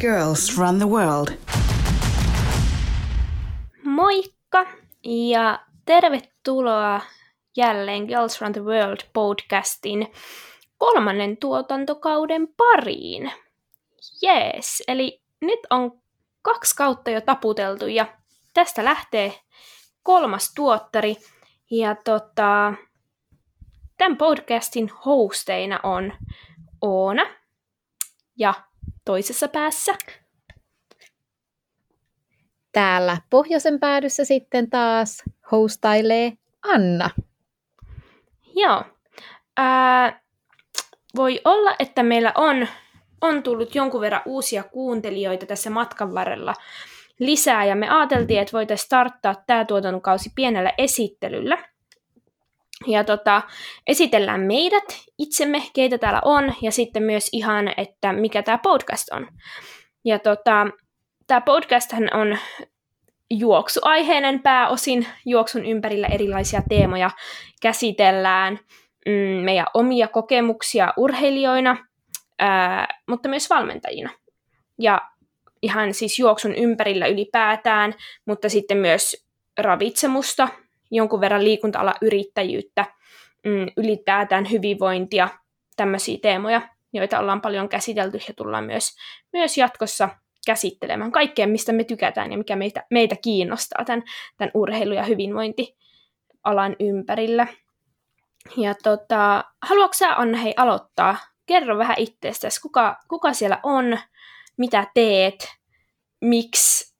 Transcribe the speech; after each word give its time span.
Girls 0.00 0.58
Run 0.58 0.78
the 0.78 0.86
World. 0.86 1.28
Moikka 3.84 4.66
ja 5.04 5.60
tervetuloa 5.84 7.00
jälleen 7.56 8.04
Girls 8.04 8.40
Run 8.40 8.52
the 8.52 8.64
World 8.64 9.00
podcastin 9.12 10.12
kolmannen 10.78 11.36
tuotantokauden 11.36 12.48
pariin. 12.56 13.32
Jees, 14.22 14.82
eli 14.88 15.22
nyt 15.40 15.60
on 15.70 16.00
kaksi 16.42 16.76
kautta 16.76 17.10
jo 17.10 17.20
taputeltu 17.20 17.86
ja 17.86 18.06
tästä 18.54 18.84
lähtee 18.84 19.34
kolmas 20.02 20.54
tuottari. 20.54 21.16
Ja 21.70 21.94
tota, 21.94 22.74
tämän 23.96 24.16
podcastin 24.16 24.90
hosteina 25.04 25.80
on 25.82 26.12
Oona 26.80 27.26
ja 28.36 28.54
toisessa 29.06 29.48
päässä 29.48 29.94
Täällä 32.72 33.16
pohjoisen 33.30 33.80
päädyssä 33.80 34.24
sitten 34.24 34.70
taas 34.70 35.22
hostailee 35.52 36.32
Anna. 36.62 37.10
Joo. 38.54 38.84
Ää, 39.56 40.20
voi 41.16 41.40
olla, 41.44 41.74
että 41.78 42.02
meillä 42.02 42.32
on, 42.34 42.68
on 43.20 43.42
tullut 43.42 43.74
jonkun 43.74 44.00
verran 44.00 44.22
uusia 44.24 44.62
kuuntelijoita 44.62 45.46
tässä 45.46 45.70
matkan 45.70 46.14
varrella 46.14 46.54
lisää, 47.18 47.64
ja 47.64 47.76
me 47.76 47.88
ajateltiin, 47.88 48.40
että 48.40 48.52
voitaisiin 48.52 48.86
starttaa 48.86 49.34
tämä 49.46 49.64
tuotantokausi 49.64 50.30
pienellä 50.34 50.72
esittelyllä. 50.78 51.58
Ja 52.86 53.04
tota, 53.04 53.42
esitellään 53.86 54.40
meidät, 54.40 54.84
itsemme, 55.18 55.62
keitä 55.74 55.98
täällä 55.98 56.20
on, 56.24 56.54
ja 56.62 56.72
sitten 56.72 57.02
myös 57.02 57.28
ihan, 57.32 57.72
että 57.76 58.12
mikä 58.12 58.42
tämä 58.42 58.58
podcast 58.58 59.12
on. 59.12 59.28
Ja 60.04 60.18
tota, 60.18 60.66
tämä 61.26 61.40
podcast 61.40 61.92
on 62.14 62.38
juoksuaiheinen 63.30 64.42
pääosin. 64.42 65.06
Juoksun 65.24 65.66
ympärillä 65.66 66.06
erilaisia 66.06 66.62
teemoja 66.68 67.10
käsitellään, 67.62 68.58
mm, 69.06 69.44
meidän 69.44 69.66
omia 69.74 70.08
kokemuksia 70.08 70.92
urheilijoina, 70.96 71.76
ää, 72.38 72.88
mutta 73.08 73.28
myös 73.28 73.50
valmentajina. 73.50 74.10
Ja 74.78 75.00
ihan 75.62 75.94
siis 75.94 76.18
juoksun 76.18 76.54
ympärillä 76.54 77.06
ylipäätään, 77.06 77.94
mutta 78.26 78.48
sitten 78.48 78.78
myös 78.78 79.26
ravitsemusta, 79.58 80.48
jonkun 80.90 81.20
verran 81.20 81.44
liikunta 81.44 81.94
yrittäjyyttä, 82.02 82.84
mm, 83.44 83.66
ylipäätään 83.76 84.50
hyvinvointia, 84.50 85.28
tämmöisiä 85.76 86.18
teemoja, 86.22 86.68
joita 86.92 87.18
ollaan 87.18 87.40
paljon 87.40 87.68
käsitelty 87.68 88.18
ja 88.28 88.34
tullaan 88.34 88.64
myös, 88.64 88.96
myös 89.32 89.58
jatkossa 89.58 90.08
käsittelemään 90.46 91.12
kaikkea, 91.12 91.46
mistä 91.46 91.72
me 91.72 91.84
tykätään 91.84 92.32
ja 92.32 92.38
mikä 92.38 92.56
meitä, 92.56 92.84
meitä 92.90 93.16
kiinnostaa 93.16 93.84
tämän, 93.84 94.02
tämän 94.36 94.50
urheilu- 94.54 94.94
ja 94.94 95.02
hyvinvointialan 95.02 96.76
ympärillä. 96.80 97.46
Ja 98.56 98.74
tota, 98.82 99.44
haluatko 99.62 99.94
sä 99.94 100.16
Anna 100.16 100.38
hei 100.38 100.54
aloittaa? 100.56 101.16
Kerro 101.46 101.78
vähän 101.78 101.96
itsestäsi, 101.98 102.60
kuka, 102.60 102.96
kuka 103.08 103.32
siellä 103.32 103.60
on, 103.62 103.98
mitä 104.56 104.86
teet, 104.94 105.54
miksi 106.20 106.95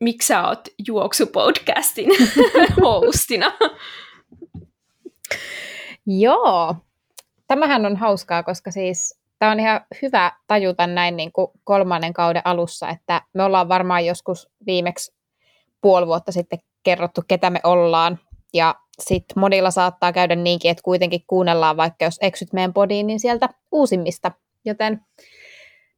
miksi 0.00 0.26
sä 0.26 0.48
oot 0.48 0.68
juoksupodcastin 0.88 2.10
hostina? 2.82 3.52
Joo, 6.06 6.74
tämähän 7.46 7.86
on 7.86 7.96
hauskaa, 7.96 8.42
koska 8.42 8.70
siis 8.70 9.20
tämä 9.38 9.52
on 9.52 9.60
ihan 9.60 9.80
hyvä 10.02 10.32
tajuta 10.46 10.86
näin 10.86 11.16
niin 11.16 11.32
kuin 11.32 11.48
kolmannen 11.64 12.12
kauden 12.12 12.42
alussa, 12.44 12.88
että 12.88 13.22
me 13.34 13.42
ollaan 13.42 13.68
varmaan 13.68 14.06
joskus 14.06 14.48
viimeksi 14.66 15.14
puoli 15.80 16.06
vuotta 16.06 16.32
sitten 16.32 16.58
kerrottu, 16.82 17.22
ketä 17.28 17.50
me 17.50 17.60
ollaan, 17.64 18.18
ja 18.54 18.74
sitten 19.00 19.40
monilla 19.40 19.70
saattaa 19.70 20.12
käydä 20.12 20.34
niinkin, 20.34 20.70
että 20.70 20.82
kuitenkin 20.82 21.24
kuunnellaan, 21.26 21.76
vaikka 21.76 22.04
jos 22.04 22.18
eksyt 22.20 22.52
meidän 22.52 22.72
podiin, 22.72 23.06
niin 23.06 23.20
sieltä 23.20 23.48
uusimmista. 23.72 24.32
Joten 24.64 25.00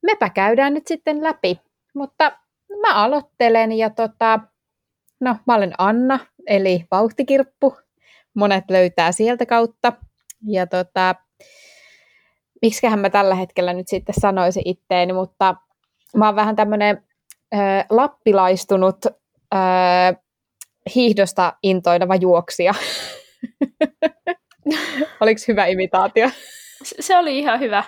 mepä 0.03 0.31
käydään 0.31 0.75
nyt 0.75 0.87
sitten 0.87 1.23
läpi. 1.23 1.61
Mutta 1.95 2.33
mä 2.81 2.95
aloittelen 2.95 3.73
ja 3.73 3.91
tota, 3.91 4.41
no 5.21 5.37
mä 5.47 5.55
olen 5.55 5.73
Anna, 5.79 6.19
eli 6.47 6.85
vauhtikirppu. 6.91 7.77
Monet 8.35 8.65
löytää 8.71 9.13
sieltä 9.13 9.47
kautta. 9.47 9.93
Ja 10.47 10.67
tota, 10.67 11.15
miksiköhän 12.63 12.99
mä 12.99 13.11
tällä 13.11 13.35
hetkellä 13.35 13.73
nyt 13.73 13.89
sitten 13.89 14.15
sanoisin 14.21 14.63
itteeni, 14.65 15.13
mutta 15.13 15.55
mä 16.17 16.27
oon 16.27 16.37
vähän 16.37 16.57
tämmöinen 16.57 17.03
lappilaistunut 17.91 19.07
ö, 19.07 19.09
hiihdosta 20.95 21.53
intoileva 21.63 22.15
juoksija. 22.15 22.75
Oliko 25.21 25.41
hyvä 25.49 25.67
imitaatio? 25.67 26.31
Se 26.83 27.19
oli 27.19 27.39
ihan 27.39 27.61
hyvä. 27.61 27.85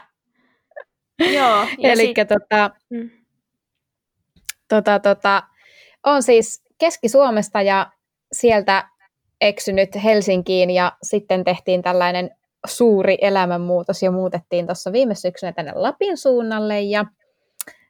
Joo. 1.34 1.66
Eli 1.82 2.06
sit... 2.06 2.28
tota, 2.28 2.70
mm 2.90 3.21
tota, 4.72 4.98
tota, 4.98 5.42
on 6.06 6.22
siis 6.22 6.64
Keski-Suomesta 6.78 7.62
ja 7.62 7.90
sieltä 8.32 8.88
eksynyt 9.40 9.90
Helsinkiin 10.04 10.70
ja 10.70 10.92
sitten 11.02 11.44
tehtiin 11.44 11.82
tällainen 11.82 12.30
suuri 12.66 13.18
elämänmuutos 13.20 14.02
ja 14.02 14.10
muutettiin 14.10 14.66
tuossa 14.66 14.92
viime 14.92 15.14
syksynä 15.14 15.52
tänne 15.52 15.72
Lapin 15.74 16.16
suunnalle 16.16 16.80
ja 16.80 17.04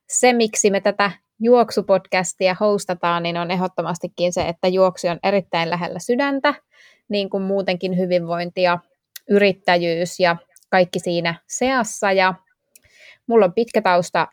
se, 0.08 0.32
miksi 0.32 0.70
me 0.70 0.80
tätä 0.80 1.10
juoksupodcastia 1.40 2.56
hostataan, 2.60 3.22
niin 3.22 3.36
on 3.36 3.50
ehdottomastikin 3.50 4.32
se, 4.32 4.48
että 4.48 4.68
juoksi 4.68 5.08
on 5.08 5.18
erittäin 5.22 5.70
lähellä 5.70 5.98
sydäntä, 5.98 6.54
niin 7.08 7.30
kuin 7.30 7.42
muutenkin 7.42 7.98
hyvinvointi 7.98 8.62
ja 8.62 8.78
yrittäjyys 9.30 10.20
ja 10.20 10.36
kaikki 10.70 10.98
siinä 10.98 11.34
seassa. 11.46 12.12
Ja 12.12 12.34
mulla 13.26 13.44
on 13.44 13.54
pitkä 13.54 13.82
tausta 13.82 14.28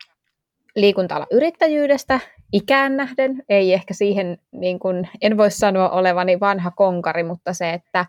liikunta 0.76 1.26
yrittäjyydestä 1.30 2.20
ikään 2.52 2.96
nähden, 2.96 3.42
ei 3.48 3.72
ehkä 3.72 3.94
siihen, 3.94 4.38
niin 4.52 4.78
kuin, 4.78 5.08
en 5.20 5.36
voi 5.36 5.50
sanoa 5.50 5.90
olevani 5.90 6.40
vanha 6.40 6.70
konkari, 6.70 7.22
mutta 7.22 7.52
se, 7.52 7.72
että 7.72 8.06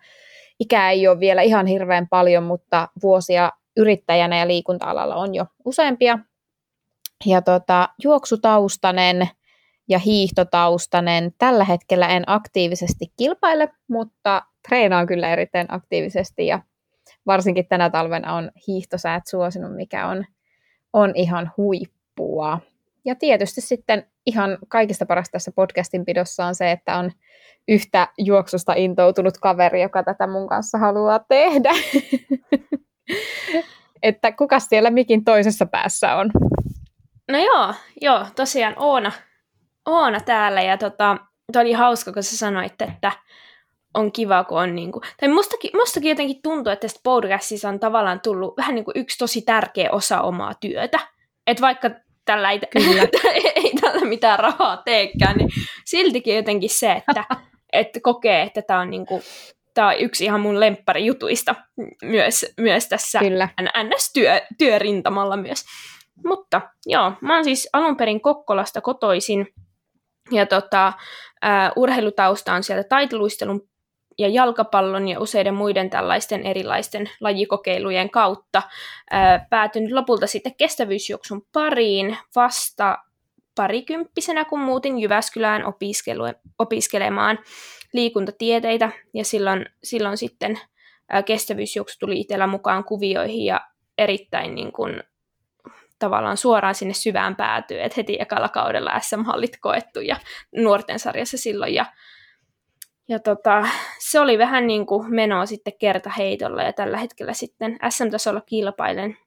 ikä 0.59 0.89
ei 0.89 1.07
ole 1.07 1.19
vielä 1.19 1.41
ihan 1.41 1.67
hirveän 1.67 2.07
paljon, 2.07 2.43
mutta 2.43 2.87
vuosia 3.03 3.51
yrittäjänä 3.77 4.39
ja 4.39 4.47
liikunta-alalla 4.47 5.15
on 5.15 5.35
jo 5.35 5.45
useampia. 5.65 6.19
Ja 7.25 7.41
tota, 7.41 7.89
juoksutaustanen 8.03 9.29
ja 9.89 9.99
hiihtotaustanen. 9.99 11.31
Tällä 11.37 11.63
hetkellä 11.63 12.07
en 12.07 12.23
aktiivisesti 12.27 13.05
kilpaile, 13.17 13.69
mutta 13.87 14.41
treenaan 14.67 15.07
kyllä 15.07 15.29
erittäin 15.29 15.67
aktiivisesti 15.69 16.47
ja 16.47 16.59
varsinkin 17.25 17.67
tänä 17.67 17.89
talvena 17.89 18.35
on 18.35 18.51
hiihtosäät 18.67 19.23
suosinut, 19.27 19.75
mikä 19.75 20.07
on, 20.07 20.25
on 20.93 21.11
ihan 21.15 21.51
huippua. 21.57 22.59
Ja 23.05 23.15
tietysti 23.15 23.61
sitten 23.61 24.10
ihan 24.25 24.57
kaikista 24.67 25.05
parasta 25.05 25.31
tässä 25.31 25.51
podcastin 25.55 26.05
pidossa 26.05 26.45
on 26.45 26.55
se, 26.55 26.71
että 26.71 26.97
on 26.97 27.11
yhtä 27.67 28.07
juoksusta 28.17 28.73
intoutunut 28.73 29.37
kaveri, 29.37 29.81
joka 29.81 30.03
tätä 30.03 30.27
mun 30.27 30.47
kanssa 30.47 30.77
haluaa 30.77 31.19
tehdä. 31.19 31.71
että 34.03 34.31
kuka 34.31 34.59
siellä 34.59 34.89
mikin 34.89 35.23
toisessa 35.23 35.65
päässä 35.65 36.15
on? 36.15 36.31
No 37.31 37.37
joo, 37.37 37.73
joo 38.01 38.25
tosiaan 38.35 38.73
Oona, 38.77 39.11
Oona 39.85 40.19
täällä 40.19 40.61
ja 40.61 40.77
tota, 40.77 41.17
oli 41.55 41.73
hauska, 41.73 42.13
kun 42.13 42.23
sä 42.23 42.37
sanoit, 42.37 42.81
että 42.81 43.11
on 43.93 44.11
kiva, 44.11 44.43
kun 44.43 44.61
on 44.61 44.75
niinku, 44.75 45.01
tai 45.19 45.29
mustakin, 45.29 45.71
mustakin 45.73 46.09
jotenkin 46.09 46.41
tuntuu, 46.41 46.73
että 46.73 46.87
tästä 46.87 46.99
podcastissa 47.03 47.69
on 47.69 47.79
tavallaan 47.79 48.21
tullut 48.21 48.57
vähän 48.57 48.75
niin 48.75 48.85
kuin 48.85 48.97
yksi 48.97 49.17
tosi 49.17 49.41
tärkeä 49.41 49.89
osa 49.91 50.21
omaa 50.21 50.53
työtä. 50.53 50.99
Että 51.47 51.61
vaikka 51.61 51.89
tällä 52.25 52.51
ei, 52.51 52.59
Kyllä. 52.59 53.07
ei 53.55 53.70
tällä 53.91 54.05
mitään 54.05 54.39
rahaa 54.39 54.77
teekään, 54.77 55.37
niin 55.37 55.49
siltikin 55.85 56.35
jotenkin 56.35 56.69
se, 56.69 56.91
että, 56.91 57.25
että 57.73 57.99
kokee, 58.03 58.41
että 58.41 58.61
tämä 58.61 58.79
on, 58.79 58.89
niinku, 58.89 59.21
tää 59.73 59.87
on 59.87 59.99
yksi 59.99 60.25
ihan 60.25 60.41
mun 60.41 60.59
lempparijutuista 60.59 61.55
myös, 62.03 62.45
myös 62.57 62.87
tässä 62.87 63.19
Kyllä. 63.19 63.49
NS-työrintamalla 63.83 65.37
myös. 65.37 65.65
Mutta 66.25 66.61
joo, 66.85 67.13
mä 67.21 67.35
oon 67.35 67.43
siis 67.43 67.69
alun 67.73 67.97
perin 67.97 68.21
Kokkolasta 68.21 68.81
kotoisin, 68.81 69.47
ja 70.31 70.45
tota, 70.45 70.93
uh, 71.45 71.83
urheilutausta 71.83 72.53
on 72.53 72.63
sieltä 72.63 72.89
taiteluistelun 72.89 73.71
ja 74.17 74.27
jalkapallon 74.27 75.07
ja 75.07 75.19
useiden 75.19 75.53
muiden 75.53 75.89
tällaisten 75.89 76.45
erilaisten 76.45 77.09
lajikokeilujen 77.21 78.09
kautta 78.09 78.61
ää, 79.11 79.45
päätynyt 79.49 79.91
lopulta 79.91 80.27
sitten 80.27 80.55
kestävyysjuoksun 80.55 81.41
pariin 81.53 82.17
vasta 82.35 82.97
parikymppisenä, 83.55 84.45
kun 84.45 84.59
muutin 84.59 84.99
Jyväskylään 84.99 85.63
opiskelemaan 86.59 87.39
liikuntatieteitä, 87.93 88.91
ja 89.13 89.25
silloin, 89.25 89.65
silloin 89.83 90.17
sitten 90.17 90.59
kestävyysjuoksu 91.25 91.97
tuli 91.99 92.19
itsellä 92.19 92.47
mukaan 92.47 92.83
kuvioihin, 92.83 93.45
ja 93.45 93.61
erittäin 93.97 94.55
niin 94.55 94.71
kuin, 94.71 95.03
tavallaan 95.99 96.37
suoraan 96.37 96.75
sinne 96.75 96.93
syvään 96.93 97.35
päätyy, 97.35 97.81
että 97.81 97.93
heti 97.97 98.17
ekalla 98.19 98.49
kaudella 98.49 98.99
SM-hallit 98.99 99.57
koettu 99.61 99.99
ja 99.99 100.15
nuorten 100.57 100.99
sarjassa 100.99 101.37
silloin. 101.37 101.73
Ja 101.73 101.85
ja 103.09 103.19
tota, 103.19 103.67
se 103.99 104.19
oli 104.19 104.37
vähän 104.37 104.67
niin 104.67 104.85
kuin 104.85 105.15
menoa 105.15 105.45
sitten 105.45 105.73
kertaheitolla 105.79 106.63
ja 106.63 106.73
tällä 106.73 106.97
hetkellä 106.97 107.33
sitten 107.33 107.77
SM-tasolla 107.89 108.41
kilpailen 108.41 109.17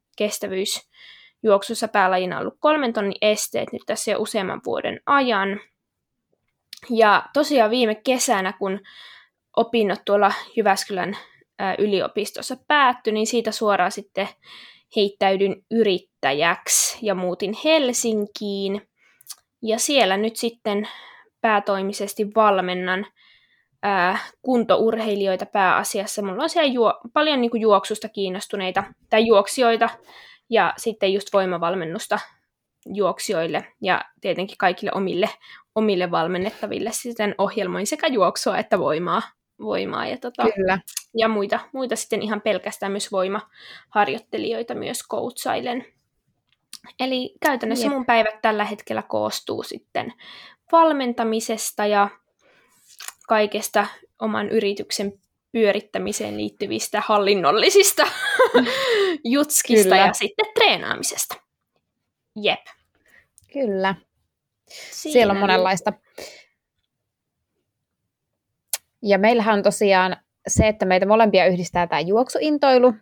kestävyysjuoksussa 1.44 1.88
päälajina 1.88 2.38
ollut 2.38 2.56
kolmen 2.60 2.92
tonnin 2.92 3.18
esteet 3.20 3.72
nyt 3.72 3.82
tässä 3.86 4.10
jo 4.10 4.18
useamman 4.18 4.60
vuoden 4.66 5.00
ajan. 5.06 5.60
Ja 6.90 7.22
tosiaan 7.32 7.70
viime 7.70 7.94
kesänä, 7.94 8.52
kun 8.52 8.80
opinnot 9.56 10.00
tuolla 10.04 10.32
Jyväskylän 10.56 11.16
yliopistossa 11.78 12.56
päättyi, 12.68 13.12
niin 13.12 13.26
siitä 13.26 13.52
suoraan 13.52 13.92
sitten 13.92 14.28
heittäydyn 14.96 15.56
yrittäjäksi 15.70 16.98
ja 17.02 17.14
muutin 17.14 17.54
Helsinkiin. 17.64 18.88
Ja 19.62 19.78
siellä 19.78 20.16
nyt 20.16 20.36
sitten 20.36 20.88
päätoimisesti 21.40 22.26
valmennan 22.34 23.06
ää, 23.82 24.18
kuntourheilijoita 24.42 25.46
pääasiassa. 25.46 26.22
Mulla 26.22 26.42
on 26.42 26.50
siellä 26.50 26.72
juo, 26.72 27.00
paljon 27.12 27.40
niin 27.40 27.50
kuin 27.50 27.60
juoksusta 27.60 28.08
kiinnostuneita 28.08 28.84
tai 29.10 29.26
juoksijoita 29.26 29.88
ja 30.50 30.74
sitten 30.76 31.12
just 31.12 31.28
voimavalmennusta 31.32 32.18
juoksijoille 32.86 33.66
ja 33.80 34.04
tietenkin 34.20 34.58
kaikille 34.58 34.92
omille, 34.94 35.30
omille 35.74 36.10
valmennettaville 36.10 36.90
sitten 36.92 37.34
ohjelmoin 37.38 37.86
sekä 37.86 38.06
juoksua 38.06 38.58
että 38.58 38.78
voimaa. 38.78 39.22
voimaa 39.60 40.06
ja, 40.06 40.16
tota, 40.16 40.44
Kyllä. 40.54 40.78
ja 41.16 41.28
muita, 41.28 41.60
muita 41.72 41.96
sitten 41.96 42.22
ihan 42.22 42.40
pelkästään 42.40 42.92
myös 42.92 43.12
voimaharjoittelijoita 43.12 44.74
myös 44.74 44.98
coachailen. 45.10 45.86
Eli 47.00 47.34
käytännössä 47.40 47.86
Jep. 47.86 47.92
mun 47.92 48.06
päivät 48.06 48.42
tällä 48.42 48.64
hetkellä 48.64 49.02
koostuu 49.02 49.62
sitten 49.62 50.12
valmentamisesta 50.72 51.86
ja 51.86 52.08
kaikesta 53.28 53.86
oman 54.20 54.48
yrityksen 54.48 55.12
pyörittämiseen 55.54 56.36
liittyvistä 56.36 57.02
hallinnollisista 57.06 58.02
jutskista 59.24 59.82
Kyllä. 59.82 60.06
ja 60.06 60.12
sitten 60.12 60.46
treenaamisesta. 60.54 61.34
Jep. 62.36 62.60
Kyllä. 63.52 63.94
Siinä 64.70 65.12
Siellä 65.12 65.32
on 65.32 65.40
monenlaista. 65.40 65.92
Ja 69.02 69.18
meillähän 69.18 69.54
on 69.54 69.62
tosiaan 69.62 70.16
se, 70.48 70.68
että 70.68 70.86
meitä 70.86 71.06
molempia 71.06 71.46
yhdistää 71.46 71.86
tämä 71.86 72.00
juoksuintoilu, 72.00 72.94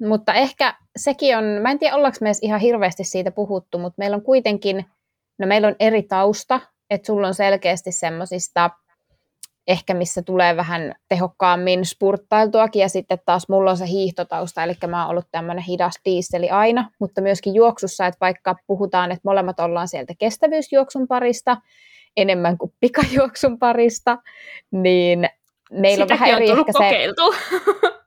mutta 0.00 0.34
ehkä 0.34 0.74
sekin 0.96 1.36
on, 1.36 1.44
mä 1.44 1.70
en 1.70 1.78
tiedä 1.78 1.96
ollaanko 1.96 2.18
me 2.20 2.30
ihan 2.42 2.60
hirveästi 2.60 3.04
siitä 3.04 3.30
puhuttu, 3.30 3.78
mutta 3.78 3.98
meillä 3.98 4.14
on 4.14 4.22
kuitenkin, 4.22 4.84
no 5.38 5.46
meillä 5.46 5.68
on 5.68 5.76
eri 5.80 6.02
tausta, 6.02 6.60
että 6.90 7.06
sulla 7.06 7.26
on 7.26 7.34
selkeästi 7.34 7.92
semmoisista 7.92 8.70
ehkä 9.66 9.94
missä 9.94 10.22
tulee 10.22 10.56
vähän 10.56 10.94
tehokkaammin 11.08 11.84
spurttailtuakin, 11.84 12.80
ja 12.80 12.88
sitten 12.88 13.18
taas 13.26 13.48
mulla 13.48 13.70
on 13.70 13.76
se 13.76 13.86
hiihtotausta, 13.86 14.64
eli 14.64 14.72
mä 14.86 15.02
oon 15.02 15.10
ollut 15.10 15.26
tämmöinen 15.30 15.64
hidas 15.64 15.94
diisseli 16.04 16.50
aina, 16.50 16.90
mutta 17.00 17.20
myöskin 17.20 17.54
juoksussa, 17.54 18.06
että 18.06 18.18
vaikka 18.20 18.54
puhutaan, 18.66 19.12
että 19.12 19.20
molemmat 19.24 19.60
ollaan 19.60 19.88
sieltä 19.88 20.14
kestävyysjuoksun 20.18 21.08
parista, 21.08 21.56
enemmän 22.16 22.58
kuin 22.58 22.72
pikajuoksun 22.80 23.58
parista, 23.58 24.18
niin 24.70 25.28
meillä 25.72 26.04
Sitäkin 26.04 26.22
on 26.22 26.28
vähän 26.28 26.42
eri 26.42 26.50
on 26.50 26.58
ehkä 26.58 26.72
kokeiltu. 26.72 27.32
se... 27.32 27.90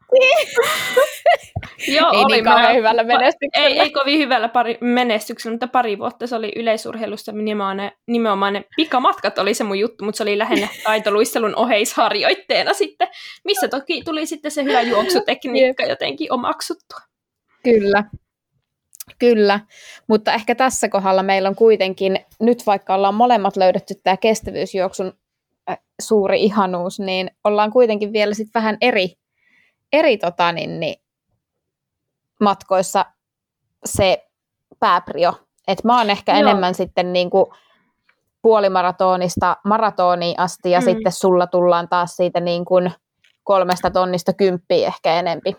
Joo, 1.88 2.12
ei 2.12 2.20
oli 2.20 2.42
niin 2.42 2.76
hyvällä 2.76 3.04
menestyksellä. 3.04 3.68
Ei, 3.68 3.80
ei 3.80 3.92
kovin 3.92 4.20
hyvällä 4.20 4.50
pari, 4.50 4.78
menestyksellä, 4.82 5.54
mutta 5.54 5.68
pari 5.68 6.00
vuotta 6.00 6.28
se 6.28 6.36
oli 6.36 6.52
yleisurheilussa 6.56 7.32
nimenomaan 7.32 7.78
ne, 7.78 7.92
nimenomaan 8.08 8.54
ne 8.54 8.64
pikamatkat 8.76 9.38
oli 9.38 9.54
se 9.54 9.64
mun 9.64 9.80
juttu, 9.80 10.06
mutta 10.06 10.18
se 10.18 10.24
oli 10.24 10.38
lähinnä 10.38 10.68
taitoluistelun 10.84 11.56
oheisharjoitteena 11.56 12.74
sitten, 12.74 13.08
missä 13.44 13.68
toki 13.68 14.02
tuli 14.06 14.26
sitten 14.26 14.52
se 14.52 14.64
hyvä 14.64 14.82
juoksutekniikka 14.82 15.84
jotenkin 15.84 16.32
omaksuttua. 16.34 17.00
Kyllä, 17.64 18.04
Kyllä, 19.20 19.60
mutta 20.08 20.34
ehkä 20.34 20.56
tässä 20.56 20.90
kohdalla 20.90 21.24
meillä 21.24 21.50
on 21.50 21.56
kuitenkin, 21.56 22.20
nyt 22.40 22.66
vaikka 22.66 22.96
ollaan 22.96 23.16
molemmat 23.16 23.58
löydetty 23.58 23.94
tämä 24.04 24.18
kestävyysjuoksun 24.18 25.14
äh, 25.70 25.80
suuri 26.02 26.44
ihanuus, 26.44 27.00
niin 27.00 27.32
ollaan 27.44 27.72
kuitenkin 27.72 28.14
vielä 28.14 28.34
sitten 28.34 28.60
vähän 28.62 28.78
eri 28.82 29.14
eri 29.94 30.18
tota, 30.18 30.52
niin, 30.52 30.80
niin, 30.80 30.96
matkoissa 32.40 33.06
se 33.86 34.28
pääprio. 34.80 35.34
Et 35.68 35.84
mä 35.84 35.98
oon 35.98 36.10
ehkä 36.10 36.32
Joo. 36.32 36.40
enemmän 36.40 36.76
sitten 36.76 37.14
niin 37.14 37.30
kuin 37.30 37.46
puolimaratonista 38.42 39.58
maratoniin 39.66 40.40
asti 40.40 40.72
ja 40.72 40.80
mm. 40.80 40.86
sitten 40.86 41.12
sulla 41.12 41.48
tullaan 41.48 41.90
taas 41.90 42.16
siitä 42.16 42.40
niin 42.40 42.66
kuin 42.66 42.92
kolmesta 43.44 43.92
tonnista 43.92 44.34
kymppiä 44.34 44.88
ehkä 44.88 45.14
enempi. 45.14 45.56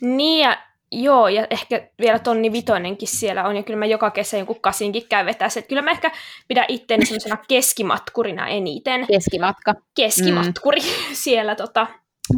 Niin 0.00 0.42
ja 0.42 0.56
Joo, 0.92 1.28
ja 1.28 1.46
ehkä 1.50 1.88
vielä 2.00 2.18
tonni 2.18 2.52
vitonenkin 2.52 3.08
siellä 3.08 3.44
on, 3.44 3.56
ja 3.56 3.62
kyllä 3.62 3.78
mä 3.78 3.86
joka 3.86 4.10
kesä 4.10 4.36
jonkun 4.36 4.60
kasinkin 4.60 5.08
käyn 5.08 5.26
vetää 5.26 5.48
että 5.56 5.68
kyllä 5.68 5.82
mä 5.82 5.90
ehkä 5.90 6.10
pidän 6.48 6.64
itteeni 6.68 7.06
semmoisena 7.06 7.36
keskimatkurina 7.48 8.48
eniten. 8.48 9.06
Keskimatka. 9.06 9.74
Keskimatkuri 9.94 10.80
mm. 10.80 11.14
siellä 11.24 11.54
tota, 11.54 11.86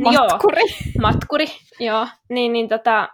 Matkuri. 0.02 0.60
Joo, 0.60 1.00
matkuri, 1.00 1.46
joo. 1.80 2.06
Niin, 2.28 2.52
niin 2.52 2.68
tota, 2.68 3.08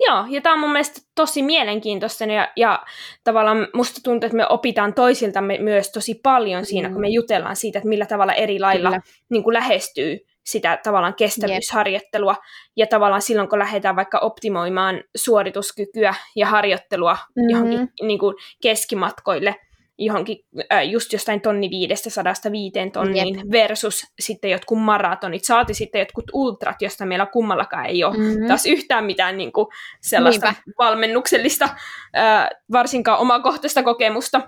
joo, 0.00 0.24
ja 0.28 0.40
tämä 0.40 0.52
on 0.52 0.60
mun 0.60 0.72
mielestä 0.72 1.00
tosi 1.14 1.42
mielenkiintoista 1.42 2.24
ja, 2.24 2.48
ja 2.56 2.82
tavallaan 3.24 3.68
musta 3.74 4.00
tuntuu, 4.04 4.26
että 4.26 4.36
me 4.36 4.46
opitaan 4.48 4.94
toisiltamme 4.94 5.58
myös 5.58 5.92
tosi 5.92 6.20
paljon 6.22 6.66
siinä, 6.66 6.88
mm. 6.88 6.92
kun 6.92 7.00
me 7.00 7.08
jutellaan 7.08 7.56
siitä, 7.56 7.78
että 7.78 7.88
millä 7.88 8.06
tavalla 8.06 8.32
eri 8.32 8.60
lailla 8.60 8.92
niin 9.30 9.42
kuin 9.42 9.54
lähestyy 9.54 10.18
sitä 10.44 10.78
tavallaan 10.82 11.14
kestävyysharjoittelua. 11.14 12.32
Yep. 12.32 12.42
Ja 12.76 12.86
tavallaan 12.86 13.22
silloin, 13.22 13.48
kun 13.48 13.58
lähdetään 13.58 13.96
vaikka 13.96 14.18
optimoimaan 14.18 15.04
suorituskykyä 15.16 16.14
ja 16.36 16.46
harjoittelua 16.46 17.14
mm-hmm. 17.14 17.50
johonkin 17.50 17.88
niin 18.02 18.18
kuin 18.18 18.34
keskimatkoille, 18.62 19.56
johonkin 19.98 20.38
äh, 20.72 20.90
just 20.90 21.12
jostain 21.12 21.40
tonni 21.40 21.70
viidestä 21.70 22.10
sadasta 22.10 22.52
viiteen 22.52 22.92
tonniin 22.92 23.36
Jep. 23.36 23.46
versus 23.52 24.06
sitten 24.20 24.50
jotkut 24.50 24.78
maratonit, 24.78 25.44
saati 25.44 25.74
sitten 25.74 25.98
jotkut 25.98 26.24
ultrat, 26.32 26.82
josta 26.82 27.06
meillä 27.06 27.26
kummallakaan 27.26 27.86
ei 27.86 28.04
ole 28.04 28.16
mm-hmm. 28.16 28.46
taas 28.46 28.66
yhtään 28.66 29.04
mitään 29.04 29.36
niin 29.36 29.52
kuin 29.52 29.66
sellaista 30.00 30.46
Niinpä. 30.46 30.62
valmennuksellista, 30.78 31.64
äh, 32.16 32.48
varsinkaan 32.72 33.18
omakohtaista 33.18 33.82
kokemusta. 33.82 34.40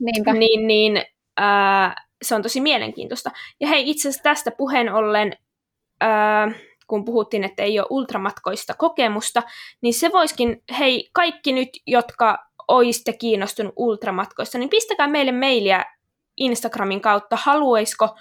Niinpä. 0.00 0.32
Niin, 0.32 0.66
niin 0.66 1.02
äh, 1.40 1.94
se 2.22 2.34
on 2.34 2.42
tosi 2.42 2.60
mielenkiintoista. 2.60 3.30
Ja 3.60 3.68
hei, 3.68 3.90
itse 3.90 4.08
asiassa 4.08 4.22
tästä 4.22 4.50
puheen 4.50 4.94
ollen, 4.94 5.32
äh, 6.02 6.54
kun 6.86 7.04
puhuttiin, 7.04 7.44
että 7.44 7.62
ei 7.62 7.78
ole 7.78 7.86
ultramatkoista 7.90 8.74
kokemusta, 8.74 9.42
niin 9.80 9.94
se 9.94 10.12
voisikin, 10.12 10.62
hei, 10.78 11.10
kaikki 11.12 11.52
nyt, 11.52 11.68
jotka 11.86 12.47
olisitte 12.68 13.12
kiinnostunut 13.12 13.72
ultramatkoista, 13.76 14.58
niin 14.58 14.68
pistäkää 14.68 15.08
meille 15.08 15.32
mailia 15.32 15.84
Instagramin 16.36 17.00
kautta, 17.00 17.38
haluaisiko 17.40 18.16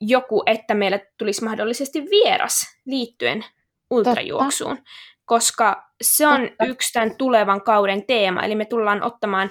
joku, 0.00 0.42
että 0.46 0.74
meille 0.74 1.06
tulisi 1.18 1.44
mahdollisesti 1.44 2.04
vieras 2.10 2.78
liittyen 2.86 3.44
ultrajuoksuun, 3.90 4.76
Totta. 4.76 4.90
koska 5.24 5.90
se 6.02 6.26
on 6.26 6.40
Totta. 6.40 6.64
yksi 6.64 6.92
tämän 6.92 7.16
tulevan 7.16 7.62
kauden 7.62 8.06
teema, 8.06 8.42
eli 8.42 8.54
me 8.54 8.64
tullaan 8.64 9.02
ottamaan 9.02 9.50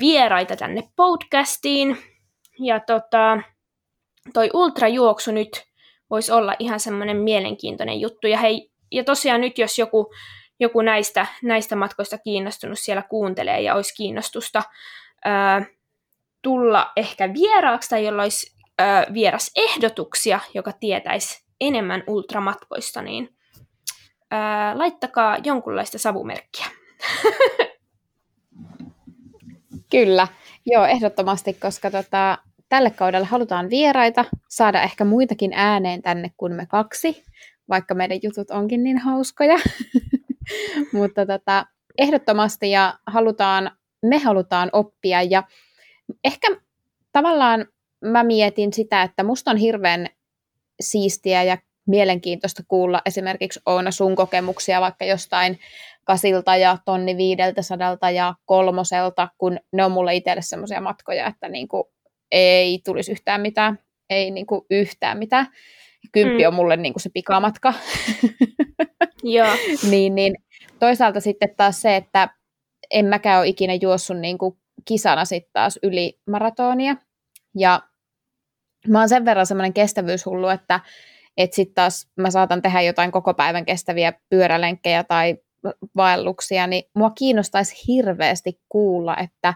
vieraita 0.00 0.56
tänne 0.56 0.82
podcastiin, 0.96 1.98
ja 2.58 2.80
tota, 2.80 3.42
toi 4.32 4.50
ultrajuoksu 4.54 5.32
nyt 5.32 5.64
voisi 6.10 6.32
olla 6.32 6.54
ihan 6.58 6.80
semmoinen 6.80 7.16
mielenkiintoinen 7.16 8.00
juttu, 8.00 8.26
ja 8.26 8.38
hei, 8.38 8.70
ja 8.92 9.04
tosiaan 9.04 9.40
nyt 9.40 9.58
jos 9.58 9.78
joku 9.78 10.12
joku 10.60 10.82
näistä, 10.82 11.26
näistä 11.42 11.76
matkoista 11.76 12.18
kiinnostunut 12.18 12.78
siellä 12.78 13.02
kuuntelee 13.02 13.60
ja 13.60 13.74
olisi 13.74 13.94
kiinnostusta 13.94 14.62
ää, 15.24 15.66
tulla 16.42 16.92
ehkä 16.96 17.34
vieraaksi 17.34 17.90
tai 17.90 18.04
jolla 18.04 18.22
olisi 18.22 18.56
ää, 18.78 19.06
vierasehdotuksia, 19.12 20.40
joka 20.54 20.72
tietäisi 20.72 21.44
enemmän 21.60 22.04
ultramatkoista, 22.06 23.02
niin 23.02 23.36
ää, 24.30 24.78
laittakaa 24.78 25.38
jonkunlaista 25.44 25.98
savumerkkiä. 25.98 26.66
Kyllä, 29.90 30.28
joo, 30.66 30.84
ehdottomasti, 30.84 31.54
koska 31.54 31.90
tota, 31.90 32.38
tälle 32.68 32.90
kaudelle 32.90 33.26
halutaan 33.26 33.70
vieraita, 33.70 34.24
saada 34.48 34.82
ehkä 34.82 35.04
muitakin 35.04 35.52
ääneen 35.54 36.02
tänne 36.02 36.30
kuin 36.36 36.52
me 36.52 36.66
kaksi, 36.66 37.24
vaikka 37.68 37.94
meidän 37.94 38.18
jutut 38.22 38.50
onkin 38.50 38.82
niin 38.82 38.98
hauskoja. 38.98 39.58
Mutta 40.92 41.26
tota, 41.26 41.66
ehdottomasti 41.98 42.70
ja 42.70 42.98
halutaan, 43.06 43.70
me 44.02 44.18
halutaan 44.18 44.70
oppia 44.72 45.22
ja 45.22 45.42
ehkä 46.24 46.48
tavallaan 47.12 47.66
mä 48.04 48.22
mietin 48.24 48.72
sitä, 48.72 49.02
että 49.02 49.22
musta 49.22 49.50
on 49.50 49.56
hirveän 49.56 50.06
siistiä 50.80 51.42
ja 51.42 51.58
mielenkiintoista 51.86 52.62
kuulla 52.68 53.02
esimerkiksi 53.06 53.60
Oona 53.66 53.90
sun 53.90 54.16
kokemuksia 54.16 54.80
vaikka 54.80 55.04
jostain 55.04 55.58
kasilta 56.04 56.56
ja 56.56 56.78
tonni 56.84 57.16
viideltä 57.16 57.62
sadalta 57.62 58.10
ja 58.10 58.34
kolmoselta, 58.44 59.28
kun 59.38 59.58
ne 59.72 59.84
on 59.84 59.92
mulle 59.92 60.14
itselle 60.14 60.42
semmoisia 60.42 60.80
matkoja, 60.80 61.26
että 61.26 61.48
niin 61.48 61.68
kuin 61.68 61.84
ei 62.32 62.80
tulisi 62.84 63.12
yhtään 63.12 63.40
mitään, 63.40 63.78
ei 64.10 64.30
niin 64.30 64.46
kuin 64.46 64.66
yhtään 64.70 65.18
mitään. 65.18 65.46
Kymppi 66.12 66.42
mm. 66.42 66.48
on 66.48 66.54
mulle 66.54 66.76
niin 66.76 66.92
kuin 66.92 67.02
se 67.02 67.10
pikamatka. 67.14 67.74
Joo. 69.22 69.54
niin, 69.90 70.14
niin. 70.14 70.34
Toisaalta 70.78 71.20
sitten 71.20 71.54
taas 71.56 71.82
se, 71.82 71.96
että 71.96 72.28
en 72.90 73.06
mäkään 73.06 73.38
ole 73.38 73.48
ikinä 73.48 73.74
juossut 73.74 74.18
niin 74.18 74.38
kuin 74.38 74.56
kisana 74.84 75.24
sitten 75.24 75.50
taas 75.52 75.78
yli 75.82 76.18
maratonia. 76.30 76.96
Ja 77.58 77.82
mä 78.88 78.98
oon 78.98 79.08
sen 79.08 79.24
verran 79.24 79.46
semmoinen 79.46 79.72
kestävyyshullu, 79.72 80.48
että 80.48 80.80
että 81.36 81.56
sitten 81.56 81.74
taas 81.74 82.08
mä 82.16 82.30
saatan 82.30 82.62
tehdä 82.62 82.80
jotain 82.80 83.12
koko 83.12 83.34
päivän 83.34 83.64
kestäviä 83.64 84.12
pyörälenkkejä 84.30 85.04
tai 85.04 85.36
vaelluksia, 85.96 86.66
niin 86.66 86.84
mua 86.94 87.10
kiinnostaisi 87.10 87.74
hirveästi 87.88 88.60
kuulla, 88.68 89.16
että 89.16 89.54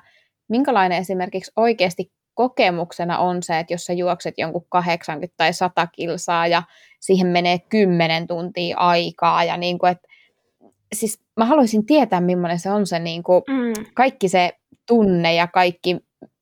minkälainen 0.48 0.98
esimerkiksi 0.98 1.52
oikeasti 1.56 2.12
kokemuksena 2.34 3.18
on 3.18 3.42
se, 3.42 3.58
että 3.58 3.74
jos 3.74 3.84
sä 3.84 3.92
juokset 3.92 4.34
jonkun 4.38 4.66
80 4.68 5.34
tai 5.36 5.52
100 5.52 5.86
kilsaa 5.86 6.46
ja 6.46 6.62
siihen 7.00 7.26
menee 7.26 7.58
10 7.58 8.26
tuntia 8.26 8.76
aikaa 8.76 9.44
ja 9.44 9.56
niin 9.56 9.78
kuin, 9.78 9.92
että 9.92 10.08
siis 10.94 11.20
mä 11.36 11.44
haluaisin 11.44 11.86
tietää, 11.86 12.20
millainen 12.20 12.58
se 12.58 12.70
on 12.70 12.86
se 12.86 12.98
niin 12.98 13.22
kuin, 13.22 13.42
mm. 13.48 13.84
kaikki 13.94 14.28
se 14.28 14.52
tunne 14.86 15.34
ja 15.34 15.46
kaikki, 15.46 15.96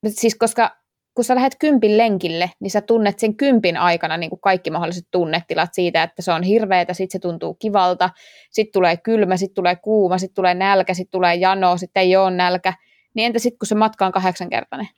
siis 0.09 0.35
koska 0.35 0.83
kun 1.15 1.25
sä 1.25 1.35
lähdet 1.35 1.57
kympin 1.59 1.99
lenkille, 1.99 2.51
niin 2.61 2.71
sä 2.71 2.81
tunnet 2.81 3.19
sen 3.19 3.37
kympin 3.37 3.77
aikana 3.77 4.17
niin 4.17 4.31
kuin 4.31 4.41
kaikki 4.41 4.71
mahdolliset 4.71 5.07
tunnetilat 5.11 5.75
siitä, 5.75 6.03
että 6.03 6.23
se 6.23 6.33
on 6.33 6.43
hirveetä, 6.43 6.95
sitten 6.95 7.13
se 7.13 7.19
tuntuu 7.19 7.55
kivalta, 7.55 8.11
sitten 8.51 8.73
tulee 8.73 8.97
kylmä, 8.97 9.37
sitten 9.37 9.55
tulee 9.55 9.77
kuuma, 9.77 10.19
sitten 10.19 10.35
tulee 10.35 10.55
nälkä, 10.55 10.95
sitten 10.95 11.13
tulee 11.13 11.35
jano, 11.35 11.77
sitten 11.77 12.01
ei 12.01 12.17
ole 12.17 12.31
nälkä. 12.31 12.75
Niin 13.15 13.27
entä 13.27 13.39
sitten, 13.39 13.59
kun 13.59 13.67
se 13.67 13.75
matka 13.75 14.07
on 14.07 14.13
kahdeksankertainen? 14.13 14.89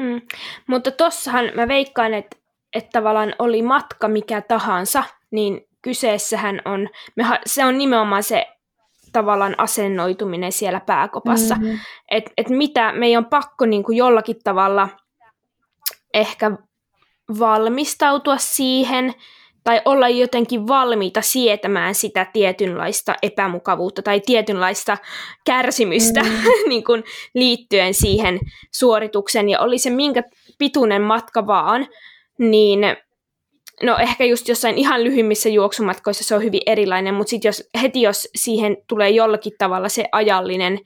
Mm. 0.00 0.20
Mutta 0.66 0.90
tossahan 0.90 1.50
mä 1.54 1.68
veikkaan, 1.68 2.14
että, 2.14 2.36
että 2.74 2.90
tavallaan 2.92 3.34
oli 3.38 3.62
matka 3.62 4.08
mikä 4.08 4.40
tahansa, 4.40 5.04
niin 5.30 5.68
kyseessähän 5.82 6.62
on, 6.64 6.88
me, 7.16 7.24
se 7.46 7.64
on 7.64 7.78
nimenomaan 7.78 8.22
se 8.22 8.46
tavallaan 9.12 9.54
asennoituminen 9.58 10.52
siellä 10.52 10.80
pääkopassa. 10.80 11.54
Mm-hmm. 11.54 11.78
Että 12.10 12.30
et 12.36 12.48
mitä, 12.48 12.92
me 12.92 13.06
ei 13.06 13.16
on 13.16 13.24
pakko 13.26 13.66
niin 13.66 13.82
kuin 13.82 13.96
jollakin 13.96 14.36
tavalla– 14.44 14.88
ehkä 16.14 16.50
valmistautua 17.38 18.36
siihen 18.38 19.14
tai 19.64 19.80
olla 19.84 20.08
jotenkin 20.08 20.66
valmiita 20.66 21.22
sietämään 21.22 21.94
sitä 21.94 22.26
tietynlaista 22.32 23.14
epämukavuutta 23.22 24.02
tai 24.02 24.20
tietynlaista 24.20 24.98
kärsimystä 25.46 26.22
mm. 26.22 26.30
niin 26.68 26.84
kuin 26.84 27.04
liittyen 27.34 27.94
siihen 27.94 28.40
suoritukseen. 28.74 29.48
Ja 29.48 29.60
oli 29.60 29.78
se 29.78 29.90
minkä 29.90 30.22
pituinen 30.58 31.02
matka 31.02 31.46
vaan, 31.46 31.86
niin 32.38 32.80
no 33.82 33.96
ehkä 33.98 34.24
just 34.24 34.48
jossain 34.48 34.78
ihan 34.78 35.04
lyhyimmissä 35.04 35.48
juoksumatkoissa 35.48 36.24
se 36.24 36.34
on 36.34 36.42
hyvin 36.42 36.62
erilainen, 36.66 37.14
mutta 37.14 37.30
sitten 37.30 37.48
jos, 37.48 37.68
heti 37.82 38.02
jos 38.02 38.28
siihen 38.34 38.76
tulee 38.88 39.10
jollakin 39.10 39.52
tavalla 39.58 39.88
se 39.88 40.04
ajallinen 40.12 40.78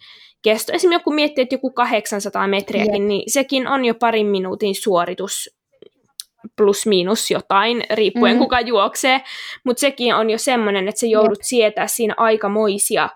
kesto. 0.42 0.72
Esimerkiksi 0.72 1.00
joku 1.00 1.10
miettii, 1.10 1.42
että 1.42 1.54
joku 1.54 1.70
800 1.70 2.48
metriäkin, 2.48 3.02
Jep. 3.02 3.08
niin 3.08 3.32
sekin 3.32 3.68
on 3.68 3.84
jo 3.84 3.94
parin 3.94 4.26
minuutin 4.26 4.74
suoritus 4.74 5.57
plus 6.58 6.86
miinus 6.86 7.30
jotain, 7.30 7.84
riippuen 7.90 8.34
mm. 8.34 8.38
kuka 8.38 8.60
juoksee, 8.60 9.20
mutta 9.64 9.80
sekin 9.80 10.14
on 10.14 10.30
jo 10.30 10.38
semmoinen, 10.38 10.88
että 10.88 11.00
se 11.00 11.06
joudut 11.06 11.38
Jep. 11.38 11.46
sietää 11.46 11.86
siinä 11.86 12.14
aikamoisia 12.16 13.08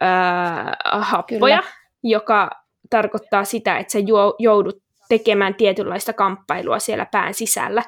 ää, 0.00 0.76
happoja, 0.84 1.58
Kyllä. 1.58 1.72
joka 2.02 2.50
tarkoittaa 2.90 3.44
sitä, 3.44 3.78
että 3.78 3.92
sä 3.92 3.98
joudut 4.38 4.76
tekemään 5.08 5.54
tietynlaista 5.54 6.12
kamppailua 6.12 6.78
siellä 6.78 7.06
pään 7.12 7.34
sisällä 7.34 7.82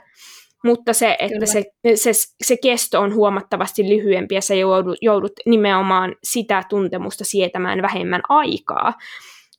mutta 0.65 0.93
se, 0.93 1.17
että 1.19 1.47
se, 1.47 1.65
se, 1.95 2.11
se 2.45 2.57
kesto 2.63 3.01
on 3.01 3.15
huomattavasti 3.15 3.89
lyhyempi 3.89 4.35
ja 4.35 4.41
sä 4.41 4.55
joudut, 4.55 4.99
joudut 5.03 5.33
nimenomaan 5.47 6.17
sitä 6.25 6.63
tuntemusta 6.69 7.25
sietämään 7.25 7.83
vähemmän 7.83 8.21
aikaa. 8.29 8.95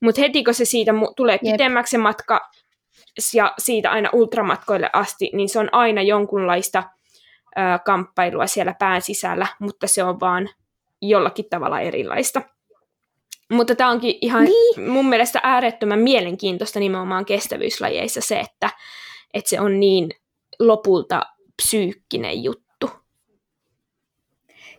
Mutta 0.02 0.22
heti 0.22 0.44
kun 0.44 0.54
se 0.54 0.66
siitä 0.66 0.92
tulee 1.16 1.38
pitemmäksi 1.38 1.92
se 1.92 1.98
matka 1.98 2.42
ja 3.34 3.54
siitä 3.60 3.92
aina 3.92 4.10
ultramatkoille 4.14 4.90
asti, 4.94 5.30
niin 5.34 5.50
se 5.50 5.60
on 5.60 5.70
aina 5.72 6.02
jonkunlaista 6.02 6.84
ö, 7.58 7.62
kamppailua 7.86 8.48
siellä 8.48 8.76
pään 8.80 9.02
sisällä, 9.02 9.48
mutta 9.60 9.88
se 9.88 10.04
on 10.04 10.20
vaan 10.20 10.50
jollakin 11.02 11.46
tavalla 11.50 11.80
erilaista. 11.80 12.42
Mutta 13.52 13.76
tämä 13.76 13.90
onkin 13.90 14.16
ihan 14.22 14.44
niin. 14.44 14.90
mun 14.90 15.10
mielestä 15.10 15.40
äärettömän 15.44 16.00
mielenkiintoista 16.00 16.80
nimenomaan 16.80 17.26
kestävyyslajeissa 17.26 18.22
se, 18.22 18.40
että, 18.40 18.70
että 19.34 19.50
se 19.50 19.62
on 19.62 19.80
niin 19.80 20.10
lopulta 20.60 21.22
psyykkinen 21.64 22.44
juttu. 22.44 22.62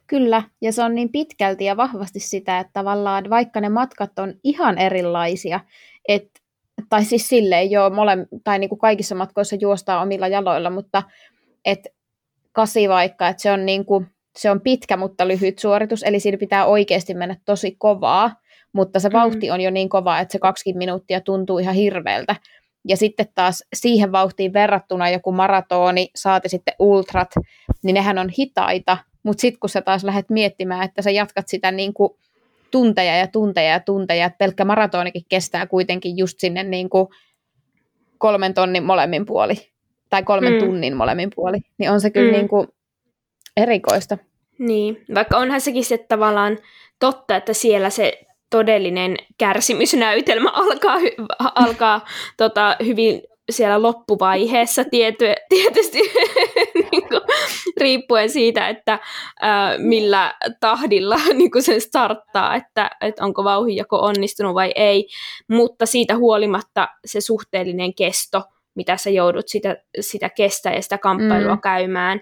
Kyllä, 0.07 0.43
ja 0.61 0.73
se 0.73 0.83
on 0.83 0.95
niin 0.95 1.13
pitkälti 1.13 1.65
ja 1.65 1.77
vahvasti 1.77 2.21
sitä, 2.21 2.59
että 2.59 2.71
tavallaan 2.73 3.31
vaikka 3.31 3.61
ne 3.61 3.69
matkat 3.69 4.19
on 4.19 4.35
ihan 4.45 4.79
erilaisia, 4.79 5.61
että 6.09 6.42
tai 6.89 7.05
siis 7.05 7.29
silleen 7.29 7.71
joo, 7.71 7.91
mole, 7.91 8.17
tai 8.45 8.59
niin 8.59 8.69
kuin 8.69 8.79
kaikissa 8.79 9.15
matkoissa 9.15 9.57
juostaa 9.61 10.03
omilla 10.03 10.29
jaloilla, 10.29 10.71
mutta 10.71 11.03
että 11.65 11.89
kasi 12.53 12.89
vaikka, 12.89 13.29
että 13.29 13.43
se 13.43 13.53
on, 13.53 13.67
niin 13.67 13.85
kuin, 13.85 14.07
se 14.37 14.51
on 14.51 14.61
pitkä, 14.61 14.97
mutta 14.97 15.29
lyhyt 15.29 15.59
suoritus, 15.59 16.03
eli 16.03 16.21
siinä 16.21 16.39
pitää 16.39 16.67
oikeasti 16.67 17.15
mennä 17.15 17.37
tosi 17.45 17.77
kovaa, 17.79 18.31
mutta 18.73 19.01
se 19.01 19.09
mm. 19.09 19.13
vauhti 19.13 19.51
on 19.51 19.61
jo 19.61 19.71
niin 19.71 19.89
kova, 19.89 20.21
että 20.21 20.33
se 20.33 20.39
20 20.39 20.79
minuuttia 20.79 21.21
tuntuu 21.21 21.59
ihan 21.59 21.75
hirveältä. 21.75 22.37
Ja 22.89 22.97
sitten 22.97 23.27
taas 23.35 23.65
siihen 23.75 24.13
vauhtiin 24.13 24.53
verrattuna 24.53 25.11
joku 25.11 25.33
maratoni, 25.33 26.09
saati 26.17 26.49
sitten 26.49 26.75
ultrat, 26.79 27.31
niin 27.83 27.95
nehän 27.95 28.19
on 28.19 28.29
hitaita, 28.39 28.99
mutta 29.23 29.41
sitten 29.41 29.61
kun 29.61 29.71
sä 29.71 29.83
taas 29.83 30.05
lähdet 30.05 30.31
miettimään, 30.31 30.85
että 30.85 31.03
sä 31.03 31.11
jatkat 31.11 31.49
sitä 31.49 31.73
niin 31.73 31.95
kuin 31.95 32.11
tunteja 32.73 33.17
ja 33.17 33.27
tunteja 33.27 33.71
ja 33.71 33.81
tunteja, 33.81 34.27
että 34.27 34.39
pelkkä 34.39 34.65
maratonikin 34.65 35.23
kestää 35.29 35.67
kuitenkin 35.67 36.19
just 36.19 36.41
sinne 36.41 36.63
niin 36.63 36.91
kuin 36.91 37.09
kolmen 38.19 38.55
tonnin 38.55 38.85
molemmin 38.85 39.27
puoli, 39.27 39.55
tai 40.11 40.23
kolmen 40.23 40.53
mm. 40.53 40.59
tunnin 40.59 40.97
molemmin 40.97 41.31
puoli, 41.35 41.59
niin 41.79 41.91
on 41.91 42.01
se 42.01 42.11
kyllä 42.11 42.33
mm. 42.33 42.37
niin 42.37 42.49
kuin 42.49 42.69
erikoista. 43.57 44.19
Niin, 44.59 45.05
vaikka 45.15 45.39
onhan 45.39 45.61
sekin 45.61 45.85
se 45.85 45.99
tavallaan 45.99 46.59
totta, 46.99 47.37
että 47.37 47.53
siellä 47.53 47.91
se 47.91 48.21
todellinen 48.51 49.17
kärsimysnäytelmä 49.39 50.51
alkaa, 50.65 50.99
alkaa 51.39 52.07
tota, 52.37 52.77
hyvin 52.85 53.23
siellä 53.51 53.83
loppuvaiheessa 53.83 54.85
tiety, 54.85 55.25
tietysti 55.49 55.99
riippuen 57.81 58.31
siitä, 58.31 58.69
että 58.69 58.99
ää, 59.41 59.79
millä 59.79 60.35
tahdilla 60.61 61.17
niin 61.35 61.51
kuin 61.51 61.63
se 61.63 61.81
starttaa, 61.81 62.55
että, 62.55 62.91
että 63.01 63.25
onko 63.25 63.45
vauhinjako 63.45 63.99
onnistunut 63.99 64.55
vai 64.55 64.73
ei, 64.75 65.09
mutta 65.49 65.87
siitä 65.87 66.17
huolimatta 66.17 66.89
se 67.05 67.21
suhteellinen 67.21 67.95
kesto, 67.95 68.43
mitä 68.75 68.97
sä 68.97 69.11
joudut 69.11 69.49
sitä, 69.49 69.77
sitä 70.01 70.29
kestää 70.29 70.75
ja 70.75 70.83
sitä 70.83 70.99
kamppailua 70.99 71.55
mm. 71.55 71.61
käymään, 71.61 72.21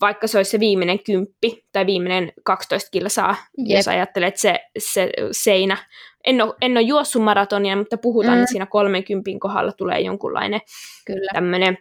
vaikka 0.00 0.26
se 0.26 0.38
olisi 0.38 0.50
se 0.50 0.60
viimeinen 0.60 1.02
kymppi 1.04 1.64
tai 1.72 1.86
viimeinen 1.86 2.32
12 2.42 2.90
kilsaa, 2.90 3.36
Jep. 3.58 3.76
jos 3.76 3.88
ajattelet 3.88 4.36
se, 4.36 4.60
se 4.78 5.10
seinä. 5.32 5.76
En 6.24 6.42
ole, 6.42 6.54
en 6.60 6.72
ole 6.72 6.80
juossut 6.82 7.22
maratonia, 7.22 7.76
mutta 7.76 7.96
puhutaan, 7.96 8.36
mm. 8.36 8.42
että 8.42 8.50
siinä 8.50 8.66
30 8.66 9.30
kohdalla 9.38 9.72
tulee 9.72 10.00
jonkunlainen 10.00 10.60
tämmöinen 11.34 11.78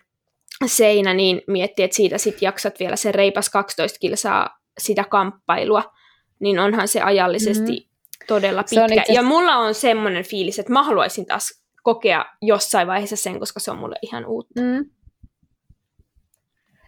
seinä, 0.69 1.13
niin 1.13 1.41
miettii, 1.47 1.85
että 1.85 1.95
siitä 1.95 2.17
sitten 2.17 2.45
jaksat 2.47 2.79
vielä 2.79 2.95
se 2.95 3.11
reipas 3.11 3.49
12 3.49 3.99
kilsaa 3.99 4.59
sitä 4.77 5.03
kamppailua, 5.03 5.83
niin 6.39 6.59
onhan 6.59 6.87
se 6.87 7.01
ajallisesti 7.01 7.71
mm. 7.71 8.25
todella 8.27 8.63
pitkä. 8.63 9.01
itse... 9.01 9.13
Ja 9.13 9.23
mulla 9.23 9.55
on 9.55 9.73
semmoinen 9.73 10.23
fiilis, 10.23 10.59
että 10.59 10.73
mä 10.73 10.83
haluaisin 10.83 11.25
taas 11.25 11.63
kokea 11.83 12.25
jossain 12.41 12.87
vaiheessa 12.87 13.15
sen, 13.15 13.39
koska 13.39 13.59
se 13.59 13.71
on 13.71 13.77
mulle 13.77 13.95
ihan 14.01 14.25
uutta. 14.25 14.61
Mm. 14.61 14.89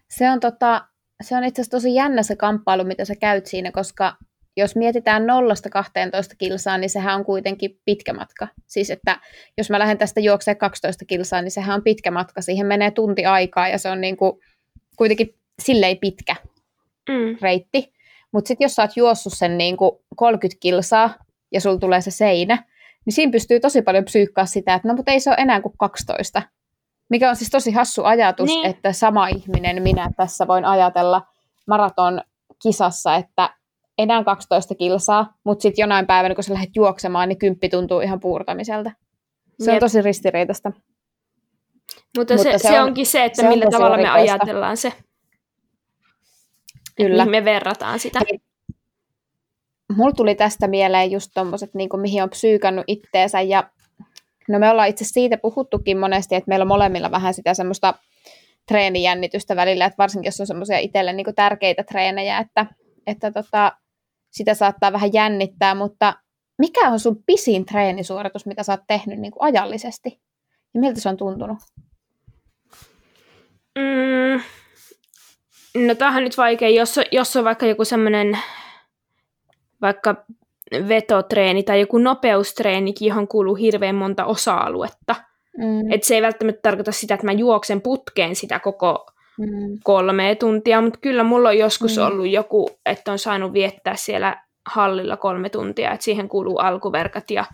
Se 0.10 0.30
on 0.30 0.40
tota, 0.40 0.88
se 1.22 1.36
on 1.36 1.44
itse 1.44 1.62
asiassa 1.62 1.78
tosi 1.78 1.96
jännä 1.96 2.24
se 2.24 2.36
kamppailu, 2.36 2.84
mitä 2.84 3.06
sä 3.06 3.16
käyt 3.16 3.46
siinä, 3.46 3.72
koska 3.72 4.18
jos 4.58 4.76
mietitään 4.76 5.28
nollasta 5.28 5.70
12 5.70 6.36
kilsaa, 6.38 6.78
niin 6.78 6.90
sehän 6.90 7.16
on 7.16 7.26
kuitenkin 7.26 7.80
pitkä 7.86 8.14
matka. 8.14 8.48
Siis 8.68 8.92
että 8.92 9.20
jos 9.58 9.70
mä 9.70 9.80
lähden 9.80 9.98
tästä 9.98 10.20
juoksemaan 10.20 10.58
12 10.58 11.06
kilsaa, 11.06 11.42
niin 11.42 11.52
sehän 11.52 11.76
on 11.76 11.84
pitkä 11.84 12.12
matka. 12.12 12.42
Siihen 12.42 12.68
menee 12.68 12.92
tunti 12.92 13.26
aikaa 13.26 13.68
ja 13.68 13.78
se 13.78 13.90
on 13.90 14.02
niin 14.02 14.18
kuin 14.18 14.34
kuitenkin 14.98 15.36
silleen 15.62 15.98
pitkä 15.98 16.36
mm. 17.10 17.38
reitti. 17.42 17.94
Mutta 18.32 18.48
sitten 18.48 18.66
jos 18.66 18.76
sä 18.76 18.82
oot 18.82 18.98
juossut 18.98 19.34
sen 19.36 19.58
niin 19.58 19.78
kuin 19.78 19.92
30 20.16 20.60
kilsaa 20.60 21.16
ja 21.52 21.62
sulla 21.62 21.80
tulee 21.80 22.02
se 22.02 22.12
seinä, 22.12 22.64
niin 23.06 23.14
siinä 23.14 23.32
pystyy 23.32 23.60
tosi 23.60 23.82
paljon 23.82 24.06
psyykkaa 24.06 24.46
sitä, 24.46 24.74
että 24.74 24.88
no 24.88 24.94
mutta 24.94 25.12
ei 25.12 25.20
se 25.20 25.30
ole 25.30 25.38
enää 25.40 25.62
kuin 25.62 25.74
12. 25.78 26.42
Mikä 27.10 27.30
on 27.30 27.36
siis 27.36 27.50
tosi 27.50 27.72
hassu 27.72 28.04
ajatus, 28.04 28.50
niin. 28.50 28.66
että 28.66 28.94
sama 28.94 29.28
ihminen, 29.28 29.84
minä 29.84 30.10
tässä 30.18 30.48
voin 30.48 30.66
ajatella 30.66 31.22
maraton 31.68 32.22
kisassa, 32.62 33.16
että 33.16 33.50
enää 33.98 34.24
12 34.24 34.76
kilsaa, 34.76 35.34
mutta 35.44 35.62
sitten 35.62 35.84
jonain 35.84 36.08
päivänä, 36.08 36.36
kun 36.36 36.44
sä 36.44 36.54
lähdet 36.54 36.76
juoksemaan, 36.76 37.30
niin 37.30 37.38
kymppi 37.38 37.70
tuntuu 37.70 38.00
ihan 38.00 38.20
puurtamiselta. 38.20 38.92
Se 39.60 39.72
Jep. 39.72 39.74
on 39.74 39.80
tosi 39.80 40.02
ristiriitaista. 40.02 40.72
Mutta, 42.18 42.38
se, 42.38 42.44
se, 42.44 42.58
se 42.58 42.80
on, 42.80 42.88
onkin 42.88 43.06
se, 43.06 43.26
että 43.26 43.42
se 43.42 43.50
millä 43.50 43.66
tavalla 43.72 43.98
me 43.98 44.10
ajatellaan 44.10 44.78
se. 44.78 44.94
Kyllä. 46.96 47.26
me 47.26 47.46
verrataan 47.46 48.00
sitä. 48.00 48.20
Hei. 48.30 48.40
Mulla 49.96 50.12
tuli 50.12 50.36
tästä 50.36 50.68
mieleen 50.68 51.12
just 51.12 51.32
tommoset, 51.34 51.74
niin 51.74 51.90
kuin, 51.90 52.02
mihin 52.02 52.24
on 52.24 52.30
psyykannut 52.30 52.84
itteensä. 52.88 53.42
Ja 53.42 53.70
no 54.50 54.60
me 54.60 54.70
ollaan 54.70 54.88
itse 54.88 55.06
siitä 55.06 55.38
puhuttukin 55.38 55.98
monesti, 55.98 56.36
että 56.36 56.50
meillä 56.50 56.64
on 56.64 56.68
molemmilla 56.68 57.12
vähän 57.12 57.34
sitä 57.34 57.54
semmoista 57.54 57.94
treenijännitystä 58.68 59.56
välillä, 59.56 59.86
että 59.86 59.98
varsinkin 59.98 60.28
jos 60.28 60.42
on 60.42 60.48
semmoisia 60.48 60.78
itselle 60.78 61.14
niin 61.14 61.36
tärkeitä 61.36 61.84
treenejä, 61.84 62.38
että, 62.38 62.66
että 63.08 63.32
tota, 63.32 63.72
sitä 64.36 64.54
saattaa 64.54 64.94
vähän 64.94 65.14
jännittää, 65.14 65.76
mutta 65.76 66.14
mikä 66.58 66.90
on 66.90 67.00
sun 67.00 67.24
pisin 67.26 67.66
treenisuoritus, 67.66 68.46
mitä 68.46 68.64
sä 68.64 68.74
oot 68.74 68.88
tehnyt 68.88 69.20
niin 69.20 69.32
kuin 69.32 69.44
ajallisesti? 69.44 70.22
Ja 70.74 70.80
miltä 70.80 71.02
se 71.02 71.10
on 71.10 71.18
tuntunut? 71.18 71.58
Mm, 73.76 74.42
no 75.88 75.96
tämähän 75.96 76.24
nyt 76.24 76.38
vaikea, 76.38 76.70
jos, 76.70 77.00
jos 77.12 77.36
on 77.36 77.44
vaikka 77.44 77.66
joku 77.66 77.86
semmoinen 77.86 78.40
vaikka 79.82 80.26
vetotreeni 80.88 81.64
tai 81.64 81.80
joku 81.80 81.98
nopeustreeni, 81.98 82.94
johon 83.00 83.28
kuuluu 83.28 83.56
hirveän 83.56 83.96
monta 83.96 84.26
osa-aluetta. 84.26 85.16
Mm. 85.58 85.92
Et 85.92 86.04
se 86.04 86.16
ei 86.16 86.22
välttämättä 86.22 86.62
tarkoita 86.62 86.92
sitä, 86.92 87.14
että 87.14 87.26
mä 87.26 87.32
juoksen 87.32 87.82
putkeen 87.82 88.36
sitä 88.36 88.60
koko 88.60 89.06
mm. 89.38 89.80
kolme 89.84 90.36
tuntia, 90.36 90.82
mutta 90.82 91.00
kyllä 91.02 91.24
mulla 91.24 91.50
on 91.50 91.58
joskus 91.58 91.98
mm. 91.98 92.04
ollut 92.04 92.28
joku, 92.28 92.70
että 92.86 93.12
on 93.12 93.20
saanut 93.20 93.54
viettää 93.54 93.96
siellä 93.96 94.46
hallilla 94.66 95.18
kolme 95.18 95.50
tuntia, 95.50 95.92
että 95.92 96.04
siihen 96.04 96.30
kuuluu 96.30 96.58
alkuverkat 96.58 97.32
ja, 97.32 97.46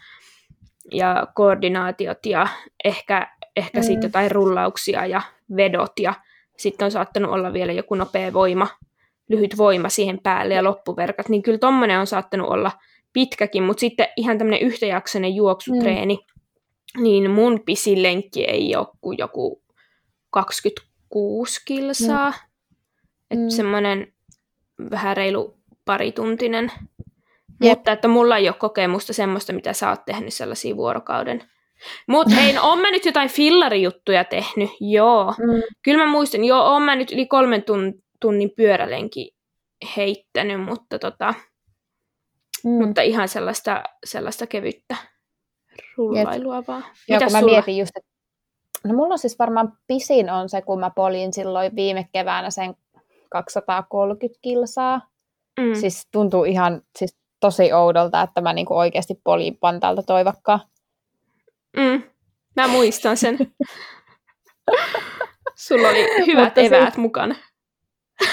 ja 0.92 1.28
koordinaatiot 1.36 2.26
ja 2.26 2.48
ehkä, 2.84 3.28
ehkä 3.56 3.80
mm. 3.80 3.84
sitten 3.84 4.08
jotain 4.08 4.32
rullauksia 4.32 5.06
ja 5.06 5.22
vedot 5.56 6.00
ja 6.00 6.14
sitten 6.58 6.86
on 6.86 6.92
saattanut 6.92 7.32
olla 7.32 7.54
vielä 7.54 7.72
joku 7.72 7.96
nopea 7.96 8.34
voima, 8.34 8.68
lyhyt 9.30 9.58
voima 9.58 9.90
siihen 9.90 10.20
päälle 10.24 10.54
ja 10.54 10.64
loppuverkat, 10.64 11.30
niin 11.30 11.42
kyllä 11.42 11.58
tommonen 11.58 12.00
on 12.00 12.08
saattanut 12.08 12.50
olla 12.50 12.72
pitkäkin, 13.14 13.64
mutta 13.64 13.80
sitten 13.80 14.08
ihan 14.18 14.38
tämmöinen 14.38 14.62
yhtäjaksoinen 14.62 15.36
juoksutreeni, 15.36 16.16
mm. 16.98 17.04
niin 17.04 17.32
mun 17.32 17.60
pisin 17.66 18.04
lenkki 18.04 18.44
ei 18.44 18.76
ole 18.76 18.88
kuin 19.02 19.18
joku 19.18 19.62
26 21.14 21.62
kilsaa, 21.66 22.30
mm. 22.30 22.36
että 23.32 23.46
mm. 23.46 23.50
semmoinen 23.50 24.14
vähän 24.92 25.18
reilu 25.18 25.58
parituntinen, 25.86 26.72
Jep. 27.62 27.78
mutta 27.78 27.92
että 27.92 28.08
mulla 28.08 28.38
ei 28.38 28.50
ole 28.50 28.56
kokemusta 28.60 29.14
semmoista, 29.14 29.54
mitä 29.54 29.74
sä 29.74 29.90
oot 29.90 30.06
tehnyt 30.06 30.34
sellaisia 30.34 30.76
vuorokauden 30.76 31.44
mutta 32.08 32.36
hei, 32.42 32.54
no, 32.54 32.72
on 32.72 32.80
mä 32.80 32.92
nyt 32.92 33.06
jotain 33.06 33.30
fillarijuttuja 33.30 34.24
tehnyt, 34.24 34.70
joo. 34.80 35.34
Mm. 35.40 35.62
Kyllä 35.84 36.06
mä 36.06 36.12
muistan, 36.12 36.44
joo, 36.44 36.76
on 36.76 36.82
mä 36.82 36.96
nyt 36.96 37.12
yli 37.12 37.26
kolmen 37.26 37.62
tun- 37.62 38.02
tunnin 38.20 38.52
pyörälenki 38.56 39.36
heittänyt, 39.98 40.62
mutta, 40.64 41.00
tota, 41.00 41.34
mm. 42.64 42.72
mutta 42.72 43.02
ihan 43.02 43.28
sellaista, 43.28 43.84
sellaista 44.06 44.48
kevyttä 44.48 44.96
rullailua 45.98 46.56
Jep. 46.56 46.68
vaan. 46.68 46.86
Joo, 47.08 47.20
kun 47.20 47.32
mä 47.32 47.42
mietin 47.42 47.78
just, 47.78 47.92
että 47.98 48.11
no 48.84 48.94
mulla 48.94 49.14
on 49.14 49.20
siis 49.20 49.40
varmaan 49.40 49.78
pisin 49.88 50.30
on 50.30 50.50
se, 50.50 50.62
kun 50.62 50.80
mä 50.80 50.90
polin 50.90 51.34
silloin 51.34 51.76
viime 51.76 52.10
keväänä 52.14 52.50
sen 52.50 52.76
230 53.30 54.40
kilsaa. 54.42 55.10
Mm. 55.60 55.74
Siis 55.76 56.08
tuntuu 56.12 56.44
ihan 56.44 56.82
siis 57.00 57.18
tosi 57.40 57.74
oudolta, 57.74 58.22
että 58.22 58.42
mä 58.42 58.54
niinku 58.54 58.78
oikeasti 58.78 59.22
polin 59.24 59.58
pantaalta 59.58 60.04
toivakkaa. 60.04 60.60
Mm, 61.78 62.04
mä 62.56 62.68
muistan 62.68 63.18
sen. 63.18 63.38
Sulla 65.56 65.90
oli 65.90 66.26
hyvät 66.28 66.44
mutta 66.44 66.62
eväät 66.62 66.84
siis, 66.84 66.98
mukana. 66.98 67.36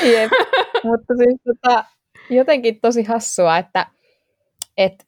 Jep, 0.02 0.30
mutta 0.84 1.14
siis 1.16 1.40
tota, 1.44 1.84
jotenkin 2.30 2.80
tosi 2.80 3.02
hassua, 3.02 3.58
että 3.58 3.86
et, 4.76 5.06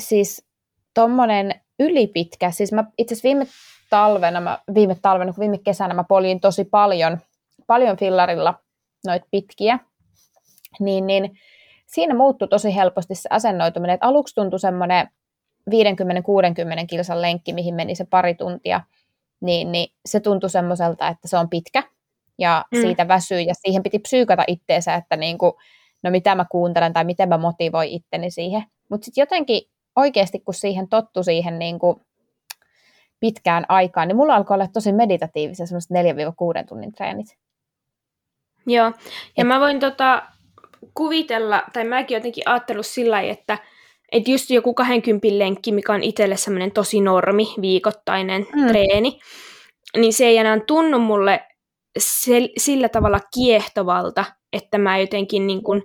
siis 0.00 0.46
tommonen 0.94 1.60
ylipitkä, 1.80 2.50
siis 2.50 2.72
mä 2.72 2.84
itse 2.98 3.14
asiassa 3.14 3.26
viime 3.28 3.46
talvena, 3.90 4.40
mä, 4.40 4.58
viime 4.74 4.96
talvena, 5.02 5.34
viime 5.38 5.58
kesänä 5.58 5.94
mä 5.94 6.04
polin 6.04 6.40
tosi 6.40 6.64
paljon, 6.64 7.18
paljon 7.66 7.96
fillarilla 7.96 8.54
noita 9.06 9.26
pitkiä, 9.30 9.78
niin, 10.80 11.06
niin 11.06 11.38
siinä 11.86 12.14
muuttui 12.14 12.48
tosi 12.48 12.74
helposti 12.74 13.14
se 13.14 13.28
asennoituminen, 13.32 13.94
että 13.94 14.06
aluksi 14.06 14.34
tuntui 14.34 14.60
semmoinen 14.60 15.08
50-60 15.70 15.74
kilsan 16.86 17.22
lenkki, 17.22 17.52
mihin 17.52 17.74
meni 17.74 17.94
se 17.94 18.04
pari 18.04 18.34
tuntia, 18.34 18.80
niin, 19.40 19.72
niin 19.72 19.88
se 20.06 20.20
tuntui 20.20 20.50
semmoiselta, 20.50 21.08
että 21.08 21.28
se 21.28 21.36
on 21.36 21.50
pitkä 21.50 21.82
ja 22.38 22.64
mm. 22.74 22.80
siitä 22.80 23.08
väsyy 23.08 23.40
ja 23.40 23.54
siihen 23.54 23.82
piti 23.82 23.98
psyykata 23.98 24.44
itteensä, 24.46 24.94
että 24.94 25.16
niin 25.16 25.38
kuin, 25.38 25.52
no 26.02 26.10
mitä 26.10 26.34
mä 26.34 26.46
kuuntelen 26.50 26.92
tai 26.92 27.04
miten 27.04 27.28
mä 27.28 27.38
motivoin 27.38 27.90
itteni 27.90 28.30
siihen. 28.30 28.62
Mutta 28.90 29.04
sitten 29.04 29.22
jotenkin 29.22 29.62
oikeasti, 29.96 30.40
kun 30.40 30.54
siihen 30.54 30.88
tottu 30.88 31.22
siihen 31.22 31.58
niin 31.58 31.78
kuin 31.78 32.00
pitkään 33.20 33.64
aikaan, 33.68 34.08
niin 34.08 34.16
mulla 34.16 34.34
alkoi 34.34 34.54
olla 34.54 34.66
tosi 34.72 34.92
meditatiivisia 34.92 35.66
semmoiset 35.66 35.90
4-6 36.62 36.66
tunnin 36.68 36.92
treenit. 36.92 37.26
Joo, 38.66 38.86
ja 38.86 38.92
Et... 39.36 39.46
mä 39.46 39.60
voin 39.60 39.80
tota, 39.80 40.22
kuvitella, 40.94 41.62
tai 41.72 41.84
mäkin 41.84 42.14
jotenkin 42.14 42.48
ajatellut 42.48 42.86
sillä 42.86 43.20
että 43.20 43.58
että 44.12 44.30
just 44.30 44.50
joku 44.50 44.74
20 44.74 45.28
lenkki, 45.30 45.72
mikä 45.72 45.92
on 45.92 46.02
itselle 46.02 46.36
semmoinen 46.36 46.72
tosi 46.72 47.00
normi, 47.00 47.54
viikoittainen 47.60 48.46
mm. 48.54 48.66
treeni, 48.66 49.20
niin 49.96 50.12
se 50.12 50.26
ei 50.26 50.36
enää 50.36 50.60
tunnu 50.66 50.98
mulle 50.98 51.40
se, 51.98 52.48
sillä 52.58 52.88
tavalla 52.88 53.20
kiehtovalta, 53.34 54.24
että 54.52 54.78
mä 54.78 54.98
jotenkin 54.98 55.46
niin 55.46 55.62
kuin, 55.62 55.82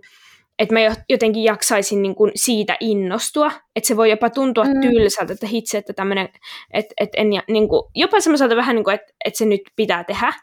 että 0.62 0.74
mä 0.74 0.80
jotenkin 1.10 1.44
jaksaisin 1.44 2.02
niin 2.02 2.16
kuin 2.16 2.32
siitä 2.36 2.78
innostua, 2.80 3.52
että 3.76 3.88
se 3.88 3.98
voi 3.98 4.10
jopa 4.10 4.30
tuntua 4.30 4.64
mm. 4.64 4.82
tylsältä, 4.82 5.34
että 5.34 5.48
hitse, 5.48 5.78
että 5.78 5.94
tämmöinen, 5.94 6.30
että, 6.74 6.94
että 7.02 7.22
en, 7.22 7.30
niin 7.48 7.70
kuin, 7.70 7.84
jopa 7.96 8.20
semmoiselta 8.20 8.56
vähän 8.56 8.76
niin 8.76 8.84
kuin, 8.84 8.94
että, 8.94 9.14
että 9.26 9.38
se 9.38 9.46
nyt 9.46 9.62
pitää 9.76 10.04
tehdä, 10.04 10.34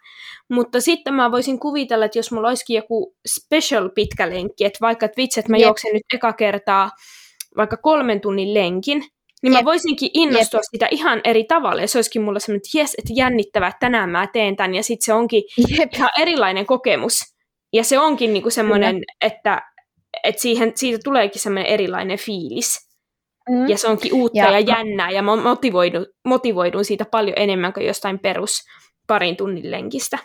mutta 0.50 0.80
sitten 0.80 1.14
mä 1.14 1.32
voisin 1.32 1.58
kuvitella, 1.58 2.04
että 2.04 2.18
jos 2.18 2.32
mulla 2.32 2.48
olisikin 2.48 2.76
joku 2.76 3.14
special 3.28 3.88
pitkä 3.88 4.30
lenkki, 4.30 4.64
että 4.64 4.78
vaikka, 4.80 5.06
että 5.06 5.16
vitsi, 5.16 5.40
että 5.40 5.52
mä 5.52 5.56
Jep. 5.56 5.66
juoksen 5.66 5.92
nyt 5.92 6.02
eka 6.14 6.32
kertaa 6.32 6.90
vaikka 7.56 7.76
kolmen 7.76 8.20
tunnin 8.20 8.54
lenkin, 8.54 8.98
niin 9.42 9.52
Jep. 9.52 9.62
mä 9.62 9.64
voisinkin 9.64 10.10
innostua 10.14 10.58
Jep. 10.58 10.64
sitä 10.70 10.88
ihan 10.90 11.20
eri 11.24 11.44
tavalla. 11.44 11.80
Ja 11.80 11.88
se 11.88 11.98
olisikin 11.98 12.22
mulle 12.22 12.40
semmoinen, 12.40 12.62
että 12.66 12.78
jes, 12.78 12.94
että 12.98 13.12
jännittävää, 13.16 13.68
että 13.68 13.80
tänään 13.80 14.10
mä 14.10 14.26
teen 14.32 14.56
tämän. 14.56 14.74
Ja 14.74 14.82
sitten 14.82 15.04
se 15.04 15.12
onkin 15.12 15.42
Jep. 15.78 15.94
ihan 15.94 16.10
erilainen 16.18 16.66
kokemus. 16.66 17.20
Ja 17.72 17.84
se 17.84 17.98
onkin 17.98 18.32
niinku 18.32 18.50
semmoinen, 18.50 19.02
että, 19.20 19.62
että 20.24 20.42
siihen, 20.42 20.72
siitä 20.74 20.98
tuleekin 21.04 21.40
semmoinen 21.40 21.72
erilainen 21.72 22.18
fiilis. 22.18 22.88
Mm. 23.48 23.68
Ja 23.68 23.78
se 23.78 23.88
onkin 23.88 24.14
uutta 24.14 24.38
ja, 24.38 24.50
ja 24.50 24.60
jännää. 24.60 25.10
Ja 25.10 25.22
mä 25.22 25.36
motivoidun, 25.36 26.06
motivoidun 26.24 26.84
siitä 26.84 27.04
paljon 27.04 27.36
enemmän 27.38 27.72
kuin 27.72 27.86
jostain 27.86 28.18
perus 28.18 28.60
parin 29.06 29.36
tunnin 29.36 29.70
lenkistä. 29.70 30.18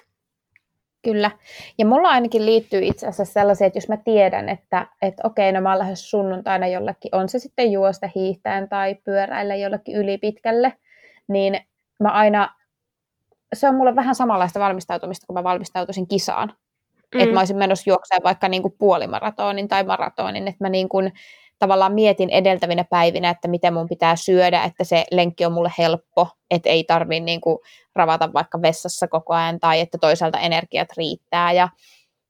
Kyllä. 1.03 1.32
Ja 1.77 1.86
mulla 1.86 2.10
ainakin 2.10 2.45
liittyy 2.45 2.79
itse 2.84 3.08
asiassa 3.08 3.34
sellaisia, 3.34 3.67
että 3.67 3.77
jos 3.77 3.89
mä 3.89 3.97
tiedän, 3.97 4.49
että, 4.49 4.88
että 5.01 5.21
okei, 5.25 5.51
no 5.51 5.62
mä 5.62 5.69
oon 5.69 5.79
lähes 5.79 6.10
sunnuntaina 6.10 6.67
jollekin, 6.67 7.15
on 7.15 7.29
se 7.29 7.39
sitten 7.39 7.71
juosta 7.71 8.10
hiihtäen 8.15 8.69
tai 8.69 8.95
pyöräillä 8.95 9.56
jollekin 9.56 9.95
ylipitkälle, 9.95 10.73
niin 11.27 11.60
mä 11.99 12.10
aina, 12.10 12.56
se 13.53 13.67
on 13.67 13.75
mulle 13.75 13.95
vähän 13.95 14.15
samanlaista 14.15 14.60
valmistautumista, 14.60 15.27
kun 15.27 15.34
mä 15.34 15.43
valmistautuisin 15.43 16.08
kisaan. 16.08 16.53
Mm. 17.13 17.19
Että 17.19 17.34
mä 17.34 17.39
olisin 17.39 17.58
menossa 17.58 17.89
juokseen 17.89 18.23
vaikka 18.23 18.47
niin 18.47 18.62
kuin 18.62 18.76
puolimaratonin 18.78 19.67
tai 19.67 19.84
maratonin, 19.84 20.47
että 20.47 20.63
mä 20.63 20.69
niin 20.69 20.89
kuin 20.89 21.12
tavallaan 21.60 21.93
mietin 21.93 22.30
edeltävinä 22.30 22.84
päivinä, 22.84 23.30
että 23.30 23.47
miten 23.47 23.73
mun 23.73 23.88
pitää 23.89 24.15
syödä, 24.15 24.63
että 24.63 24.84
se 24.84 25.06
lenkki 25.12 25.45
on 25.45 25.52
mulle 25.52 25.71
helppo, 25.78 26.28
että 26.52 26.69
ei 26.69 26.84
tarvitse 26.84 27.23
niin 27.23 27.41
kuin 27.41 27.60
ravata 27.95 28.34
vaikka 28.34 28.62
vessassa 28.62 29.08
koko 29.08 29.34
ajan 29.34 29.60
tai 29.60 29.80
että 29.80 29.97
toisaalta 29.97 30.39
energiat 30.39 30.88
riittää 30.97 31.52
ja 31.52 31.69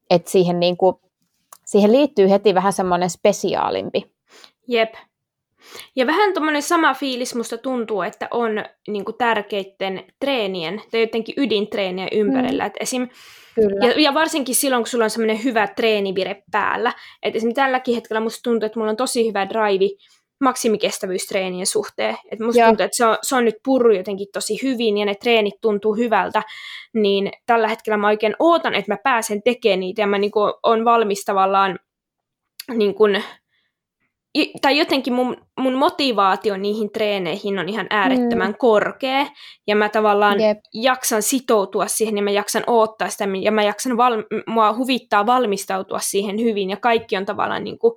että 0.10 0.32
siihen, 0.32 0.60
niin 0.60 0.78
kuin, 0.78 0.96
siihen 1.66 1.92
liittyy 1.92 2.30
heti 2.30 2.56
vähän 2.56 2.74
semmoinen 2.74 3.10
spesiaalimpi. 3.10 4.14
Jep. 4.68 4.94
Ja 5.96 6.08
vähän 6.08 6.34
tuommoinen 6.34 6.62
sama 6.62 6.94
fiilis 6.94 7.36
musta 7.36 7.58
tuntuu, 7.58 8.02
että 8.02 8.28
on 8.32 8.66
niin 8.88 9.06
kuin 9.06 9.18
tärkeiden 9.18 10.04
treenien 10.20 10.82
tai 10.92 11.02
jotenkin 11.02 11.36
ydintreeniä 11.38 12.08
ympärillä. 12.12 12.64
Mm. 12.64 12.68
Et 12.68 12.74
esim, 12.80 13.10
Kyllä. 13.56 13.86
Ja, 13.86 14.02
ja 14.02 14.14
varsinkin 14.14 14.56
silloin, 14.56 14.84
kun 14.84 14.88
sulla 14.88 15.04
on 15.04 15.10
semmoinen 15.10 15.44
hyvä 15.44 15.68
treenivire 15.68 16.44
päällä. 16.52 16.94
Et 17.24 17.36
esimerkiksi 17.36 17.62
tälläkin 17.62 17.96
hetkellä 17.96 18.20
musta 18.20 18.44
tuntuu, 18.44 18.66
että 18.66 18.80
mulla 18.80 18.92
on 18.92 18.98
tosi 18.98 19.28
hyvä 19.28 19.50
drive 19.50 19.86
maksimikestävyystreenien 20.44 21.66
suhteen. 21.66 22.18
Et 22.32 22.40
musta 22.40 22.62
ja. 22.62 22.68
tuntuu, 22.68 22.84
että 22.84 22.98
se 22.98 23.06
on, 23.06 23.18
se 23.22 23.36
on 23.36 23.46
nyt 23.46 23.56
purru 23.66 23.92
jotenkin 23.92 24.28
tosi 24.34 24.60
hyvin 24.64 24.98
ja 24.98 25.06
ne 25.06 25.16
treenit 25.16 25.62
tuntuu 25.62 25.96
hyvältä, 25.96 26.44
niin 26.94 27.32
tällä 27.46 27.68
hetkellä 27.68 27.98
mä 27.98 28.08
oikein 28.08 28.36
ootan, 28.40 28.76
että 28.76 28.92
mä 28.92 28.98
pääsen 29.04 29.44
tekemään 29.44 29.80
niitä 29.80 30.02
ja 30.02 30.08
mä 30.08 30.18
niinku 30.18 30.40
on 30.64 30.86
valmis 30.86 31.26
tavallaan 31.26 31.80
niin 32.74 32.96
kun, 32.96 33.22
tai 34.62 34.78
jotenkin 34.78 35.14
mun, 35.14 35.38
mun 35.60 35.74
motivaatio 35.74 36.58
niihin 36.58 36.92
treeneihin 36.92 37.60
on 37.60 37.70
ihan 37.70 37.88
äärettömän 37.90 38.52
mm. 38.52 38.58
korkea, 38.58 39.28
ja 39.68 39.76
mä 39.76 39.90
tavallaan 39.90 40.42
Jep. 40.42 40.58
jaksan 40.74 41.22
sitoutua 41.22 41.88
siihen, 41.88 42.18
ja 42.18 42.24
mä 42.24 42.32
jaksan 42.32 42.64
odottaa 42.68 43.10
sitä, 43.10 43.26
ja 43.42 43.52
mä 43.52 43.64
jaksan, 43.64 43.98
val, 43.98 44.24
mua 44.48 44.76
huvittaa 44.76 45.26
valmistautua 45.26 46.00
siihen 46.00 46.40
hyvin, 46.40 46.70
ja 46.70 46.78
kaikki 46.78 47.18
on 47.18 47.26
tavallaan 47.26 47.64
niin 47.64 47.80
kuin 47.80 47.94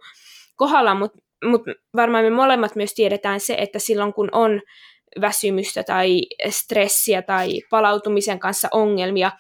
kohdalla, 0.57 0.95
mutta 0.95 1.19
mut 1.45 1.63
varmaan 1.97 2.25
me 2.25 2.31
molemmat 2.31 2.77
myös 2.77 2.95
tiedetään 2.95 3.41
se, 3.41 3.55
että 3.59 3.79
silloin 3.79 4.13
kun 4.13 4.29
on 4.33 4.61
väsymystä 5.21 5.83
tai 5.83 6.21
stressiä 6.49 7.23
tai 7.23 7.61
palautumisen 7.71 8.39
kanssa 8.39 8.69
ongelmia, 8.73 9.31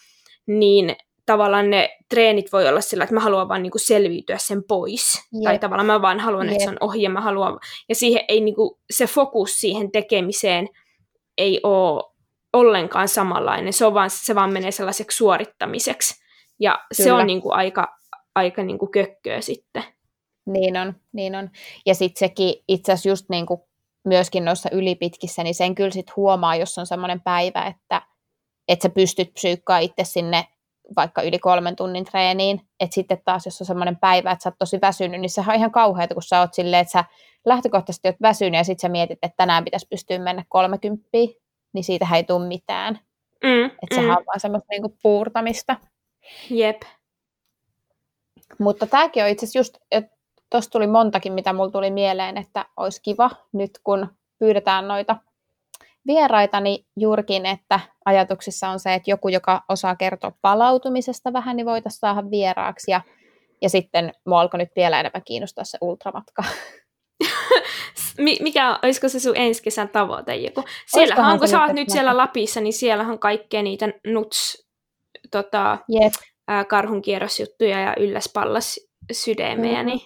niin 0.47 0.97
tavallaan 1.27 1.71
ne 1.71 1.97
treenit 2.09 2.53
voi 2.53 2.69
olla 2.69 2.81
sillä, 2.81 3.05
että 3.05 3.15
mä 3.15 3.21
haluan 3.21 3.49
vaan 3.49 3.63
niinku 3.63 3.79
selviytyä 3.79 4.39
sen 4.39 4.65
pois. 4.69 5.29
Jep. 5.33 5.45
Tai 5.45 5.59
tavallaan 5.59 5.87
mä 5.87 6.03
vaan 6.03 6.21
haluan, 6.21 6.47
Jep. 6.47 6.53
että 6.53 6.65
se 6.65 6.71
on 6.71 6.77
ohi 6.81 7.03
ja 7.03 7.11
mä 7.11 7.21
haluan. 7.21 7.59
Ja 7.89 7.95
siihen 7.95 8.25
ei 8.29 8.41
niinku, 8.41 8.81
se 8.91 9.07
fokus 9.07 9.61
siihen 9.61 9.93
tekemiseen 9.93 10.69
ei 11.39 11.61
ole 11.63 12.05
ollenkaan 12.53 13.09
samanlainen. 13.09 13.73
Se, 13.73 13.87
on 13.87 13.95
vaan, 13.95 14.11
se 14.11 14.35
vaan 14.35 14.53
menee 14.53 14.71
sellaiseksi 14.71 15.17
suorittamiseksi. 15.17 16.15
Ja 16.61 16.73
Kyllä. 16.73 17.05
se 17.05 17.13
on 17.13 17.27
niinku 17.27 17.51
aika, 17.53 17.89
aika 18.35 18.63
niinku 18.63 18.87
kökköä 18.87 19.41
sitten. 19.41 19.85
Niin 20.47 20.77
on, 20.77 20.95
niin 21.13 21.35
on. 21.35 21.51
Ja 21.87 21.95
sitten 21.95 22.19
sekin 22.19 22.55
itse 22.69 22.93
asiassa 22.93 23.09
just 23.09 23.27
niinku 23.29 23.69
myöskin 24.05 24.45
noissa 24.45 24.69
ylipitkissä, 24.73 25.43
niin 25.43 25.55
sen 25.55 25.75
kyllä 25.75 25.91
sit 25.91 26.17
huomaa, 26.17 26.57
jos 26.57 26.79
on 26.79 26.87
semmoinen 26.87 27.21
päivä, 27.21 27.67
että, 27.67 28.03
että 28.69 28.83
sä 28.83 28.89
pystyt 28.89 29.35
psyykkaa 29.35 29.79
itse 29.79 30.05
sinne 30.05 30.45
vaikka 30.97 31.23
yli 31.23 31.39
kolmen 31.39 31.77
tunnin 31.77 32.05
treeniin, 32.05 32.61
että 32.81 32.95
sitten 32.95 33.23
taas 33.25 33.47
jos 33.47 33.61
on 33.61 33.67
semmoinen 33.67 33.97
päivä, 33.97 34.31
että 34.31 34.43
sä 34.43 34.49
oot 34.49 34.59
tosi 34.59 34.79
väsynyt, 34.81 35.21
niin 35.21 35.31
sehän 35.31 35.55
on 35.55 35.59
ihan 35.59 35.71
kauheata, 35.71 36.15
kun 36.15 36.23
sä 36.23 36.41
oot 36.41 36.55
silleen, 36.55 36.81
että 36.81 36.93
sä 36.93 37.05
lähtökohtaisesti 37.45 38.09
oot 38.09 38.17
väsynyt 38.23 38.59
ja 38.59 38.65
sitten 38.65 38.83
sä 38.83 38.89
mietit, 38.89 39.19
että 39.23 39.37
tänään 39.37 39.65
pitäisi 39.65 39.87
pystyä 39.91 40.19
mennä 40.19 40.45
kolmekymppiin, 40.49 41.35
niin 41.73 41.85
siitä 41.85 42.07
ei 42.15 42.25
tule 42.25 42.47
mitään. 42.47 43.01
Mm, 43.45 43.65
että 43.65 43.95
sehän 43.95 44.11
mm. 44.11 44.17
on 44.17 44.27
vaan 44.27 44.41
semmoista 44.41 44.67
niinku 44.71 44.97
puurtamista. 45.03 45.77
Jep. 46.51 46.83
Mutta 48.59 48.87
tämäkin 48.87 49.23
on 49.23 49.29
itse 49.29 49.47
asiassa 49.47 49.59
just, 49.59 49.79
että 49.91 50.17
tuossa 50.51 50.71
tuli 50.71 50.87
montakin, 50.87 51.33
mitä 51.33 51.53
mulla 51.53 51.71
tuli 51.71 51.91
mieleen, 51.91 52.37
että 52.37 52.67
olisi 52.77 53.03
kiva 53.03 53.31
nyt, 53.53 53.71
kun 53.85 54.09
pyydetään 54.39 54.89
noita 54.89 55.17
vieraita, 56.07 56.61
niin 56.61 56.87
juurikin, 56.97 57.47
että 57.47 57.81
ajatuksissa 58.05 58.69
on 58.69 58.81
se, 58.81 58.95
että 58.95 59.11
joku, 59.11 59.29
joka 59.29 59.63
osaa 59.69 59.97
kertoa 59.97 60.33
palautumisesta 60.43 61.33
vähän, 61.33 61.57
niin 61.57 61.67
voitaisiin 61.67 62.01
saada 62.01 62.31
vieraaksi. 62.31 62.91
Ja, 62.91 63.01
ja 63.63 63.71
sitten 63.71 64.13
mua 64.27 64.41
alkoi 64.41 64.59
nyt 64.59 64.71
vielä 64.77 65.01
enemmän 65.01 65.23
kiinnostaa 65.25 65.65
se 65.65 65.79
ultramatka. 65.81 66.45
Mikä, 68.19 68.79
olisiko 68.83 69.09
se 69.09 69.21
sun 69.21 69.37
ensi 69.37 69.63
kesän 69.63 69.89
tavoite 69.89 70.37
joku? 70.37 70.65
Siellähän, 70.87 71.39
kun 71.39 71.49
sä 71.49 71.63
oot 71.63 71.73
nyt 71.73 71.91
siellä 71.91 72.17
Lapissa, 72.17 72.61
niin 72.61 72.73
siellä 72.73 73.05
on 73.05 73.19
kaikkea 73.19 73.63
niitä 73.63 73.89
nuts 74.07 74.67
tota, 75.31 75.79
yep. 76.03 76.13
karhunkierrosjuttuja 76.69 77.81
ja 77.81 77.95
ylläspallas 77.99 78.81
sydämeä, 79.13 79.73
mm-hmm. 79.73 79.87
niin 79.87 80.01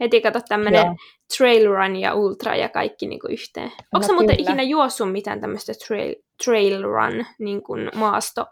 heti 0.00 0.20
kato 0.20 0.40
tämmöinen 0.48 0.96
trail 1.36 1.66
run 1.66 1.96
ja 1.96 2.14
ultra 2.14 2.56
ja 2.56 2.68
kaikki 2.68 3.06
niinku 3.06 3.26
yhteen. 3.30 3.68
No, 3.68 3.84
Onko 3.92 4.06
sä 4.06 4.12
muuten 4.12 4.40
ikinä 4.40 4.62
juossut 4.62 5.12
mitään 5.12 5.40
tämmöistä 5.40 5.72
trail, 5.86 6.14
trail 6.44 6.82
run 6.82 7.26
niin 7.38 7.62
kuin 7.62 7.90
maasto 7.94 8.46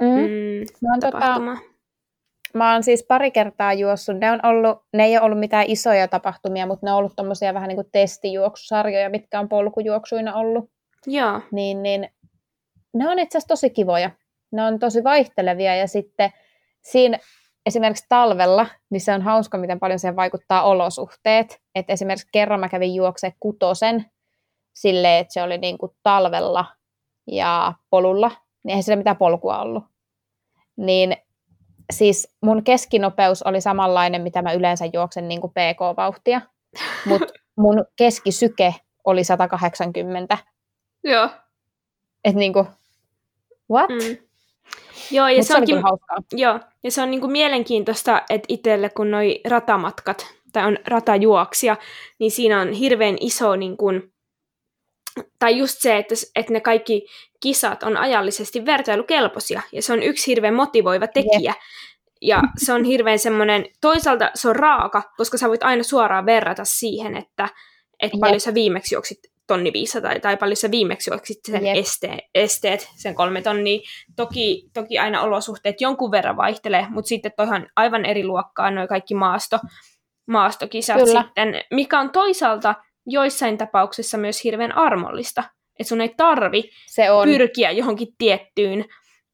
mm. 0.00 0.06
Mm, 0.08 0.66
mä, 0.82 0.90
oon 0.92 1.00
tota, 1.00 1.40
mä 2.54 2.72
oon 2.72 2.82
siis 2.82 3.04
pari 3.08 3.30
kertaa 3.30 3.72
juossut. 3.72 4.18
Ne, 4.18 4.30
on 4.30 4.40
ollut, 4.42 4.78
ne 4.92 5.04
ei 5.04 5.16
ole 5.16 5.24
ollut 5.24 5.40
mitään 5.40 5.64
isoja 5.68 6.08
tapahtumia, 6.08 6.66
mutta 6.66 6.86
ne 6.86 6.92
on 6.92 6.98
ollut 6.98 7.16
tommosia 7.16 7.54
vähän 7.54 7.68
niin 7.68 7.76
kuin 7.76 7.90
testijuoksusarjoja, 7.92 9.10
mitkä 9.10 9.40
on 9.40 9.48
polkujuoksuina 9.48 10.34
ollut. 10.34 10.70
Joo. 11.06 11.40
Niin, 11.52 11.82
niin 11.82 12.08
ne 12.94 13.08
on 13.08 13.18
itse 13.18 13.38
asiassa 13.38 13.48
tosi 13.48 13.70
kivoja. 13.70 14.10
Ne 14.52 14.62
on 14.62 14.78
tosi 14.78 15.04
vaihtelevia 15.04 15.76
ja 15.76 15.88
sitten 15.88 16.30
siinä 16.82 17.18
esimerkiksi 17.66 18.06
talvella, 18.08 18.66
niin 18.90 19.00
se 19.00 19.14
on 19.14 19.22
hauska, 19.22 19.58
miten 19.58 19.80
paljon 19.80 19.98
siihen 19.98 20.16
vaikuttaa 20.16 20.62
olosuhteet. 20.62 21.60
Et 21.74 21.90
esimerkiksi 21.90 22.28
kerran 22.32 22.60
mä 22.60 22.68
kävin 22.68 22.94
juokse 22.94 23.32
kutosen 23.40 24.06
silleen, 24.74 25.20
että 25.20 25.32
se 25.32 25.42
oli 25.42 25.58
niin 25.58 25.78
kuin 25.78 25.92
talvella 26.02 26.64
ja 27.26 27.72
polulla, 27.90 28.28
niin 28.28 28.70
eihän 28.70 28.82
sillä 28.82 28.96
mitään 28.96 29.16
polkua 29.16 29.60
ollut. 29.60 29.84
Niin 30.76 31.16
siis 31.92 32.36
mun 32.42 32.64
keskinopeus 32.64 33.42
oli 33.42 33.60
samanlainen, 33.60 34.22
mitä 34.22 34.42
mä 34.42 34.52
yleensä 34.52 34.84
juoksen 34.92 35.28
niin 35.28 35.40
kuin 35.40 35.52
PK-vauhtia, 35.52 36.40
mutta 37.06 37.34
mun 37.60 37.84
keskisyke 37.96 38.74
oli 39.04 39.24
180. 39.24 40.38
Joo. 41.04 41.28
Et 42.24 42.34
niin 42.34 42.52
kuin, 42.52 42.66
what? 43.70 43.88
Mm. 43.88 44.29
Joo, 45.10 45.28
ja 45.28 45.36
Mut 45.36 45.46
se, 45.46 45.56
onkin, 45.56 45.82
hauskaa. 45.82 46.16
Joo, 46.32 46.60
ja 46.84 46.90
se 46.90 47.02
on 47.02 47.10
niinku 47.10 47.28
mielenkiintoista, 47.28 48.22
että 48.30 48.46
itselle 48.48 48.90
kun 48.90 49.10
noi 49.10 49.40
ratamatkat, 49.48 50.26
tai 50.52 50.66
on 50.66 50.78
ratajuoksia, 50.86 51.76
niin 52.18 52.30
siinä 52.30 52.60
on 52.60 52.72
hirveän 52.72 53.16
iso, 53.20 53.56
niin 53.56 53.76
kun, 53.76 54.12
tai 55.38 55.58
just 55.58 55.76
se, 55.78 55.96
että, 55.96 56.14
että 56.36 56.52
ne 56.52 56.60
kaikki 56.60 57.06
kisat 57.42 57.82
on 57.82 57.96
ajallisesti 57.96 58.66
vertailukelpoisia, 58.66 59.62
ja 59.72 59.82
se 59.82 59.92
on 59.92 60.02
yksi 60.02 60.26
hirveän 60.26 60.54
motivoiva 60.54 61.06
tekijä. 61.06 61.50
Yep. 61.50 61.62
Ja 62.22 62.42
se 62.64 62.72
on 62.72 62.84
hirveän 62.84 63.18
semmoinen, 63.18 63.66
toisaalta 63.80 64.30
se 64.34 64.48
on 64.48 64.56
raaka, 64.56 65.02
koska 65.16 65.38
sä 65.38 65.48
voit 65.48 65.62
aina 65.62 65.82
suoraan 65.82 66.26
verrata 66.26 66.64
siihen, 66.64 67.16
että, 67.16 67.48
että 68.00 68.18
paljon 68.20 68.40
sä 68.40 68.54
viimeksi 68.54 68.94
juoksit 68.94 69.18
tonni 69.50 69.72
500 69.72 70.10
tai, 70.10 70.20
tai 70.20 70.36
paljon 70.36 70.56
sä 70.56 70.70
viimeksi 70.70 71.10
juoksit 71.10 71.38
sen 71.46 71.66
este, 71.66 72.18
esteet, 72.34 72.90
sen 72.96 73.14
kolme 73.14 73.42
tonnia. 73.42 73.80
Toki, 74.16 74.70
toki 74.74 74.98
aina 74.98 75.22
olosuhteet 75.22 75.80
jonkun 75.80 76.10
verran 76.10 76.36
vaihtelee, 76.36 76.86
mutta 76.90 77.08
sitten 77.08 77.32
toihan 77.36 77.66
aivan 77.76 78.04
eri 78.04 78.24
luokkaa 78.24 78.70
noin 78.70 78.88
kaikki 78.88 79.14
maasto, 79.14 79.58
maastokisat 80.26 80.96
Kyllä. 80.96 81.22
sitten, 81.22 81.54
mikä 81.70 82.00
on 82.00 82.10
toisaalta 82.10 82.74
joissain 83.06 83.58
tapauksissa 83.58 84.18
myös 84.18 84.44
hirveän 84.44 84.76
armollista. 84.76 85.44
Että 85.78 85.88
sun 85.88 86.00
ei 86.00 86.14
tarvi 86.16 86.70
Se 86.86 87.10
on. 87.10 87.28
pyrkiä 87.28 87.70
johonkin 87.70 88.08
tiettyyn 88.18 88.84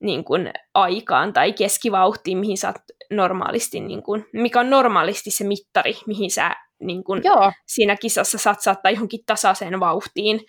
niin 0.01 0.25
kuin, 0.25 0.53
aikaan 0.75 1.33
tai 1.33 1.53
keskivauhtiin, 1.53 2.39
mihin 2.39 2.59
sä 2.59 2.75
normaalisti, 3.11 3.81
niin 3.81 4.03
kuin, 4.03 4.27
mikä 4.33 4.61
on 4.61 4.71
normaalisti 4.71 5.31
se 5.31 5.45
mittari, 5.45 5.95
mihin 6.07 6.31
sä 6.31 6.57
niin 6.81 7.05
kun 7.05 7.21
Joo. 7.25 7.53
siinä 7.67 7.97
kisassa 7.97 8.39
satsaattaa 8.39 8.91
johonkin 8.91 9.21
tasaiseen 9.27 9.81
vauhtiin, 9.81 10.41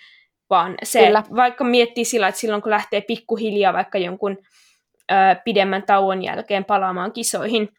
vaan 0.50 0.76
se, 0.84 1.06
Kyllä. 1.06 1.24
vaikka 1.36 1.64
miettii 1.64 2.06
sillä, 2.06 2.28
että 2.28 2.42
silloin 2.42 2.62
kun 2.62 2.72
lähtee 2.72 3.02
pikkuhiljaa 3.02 3.74
vaikka 3.74 3.98
jonkun 3.98 4.38
ö, 5.12 5.16
pidemmän 5.46 5.84
tauon 5.84 6.24
jälkeen 6.24 6.66
palaamaan 6.66 7.12
kisoihin, 7.12 7.70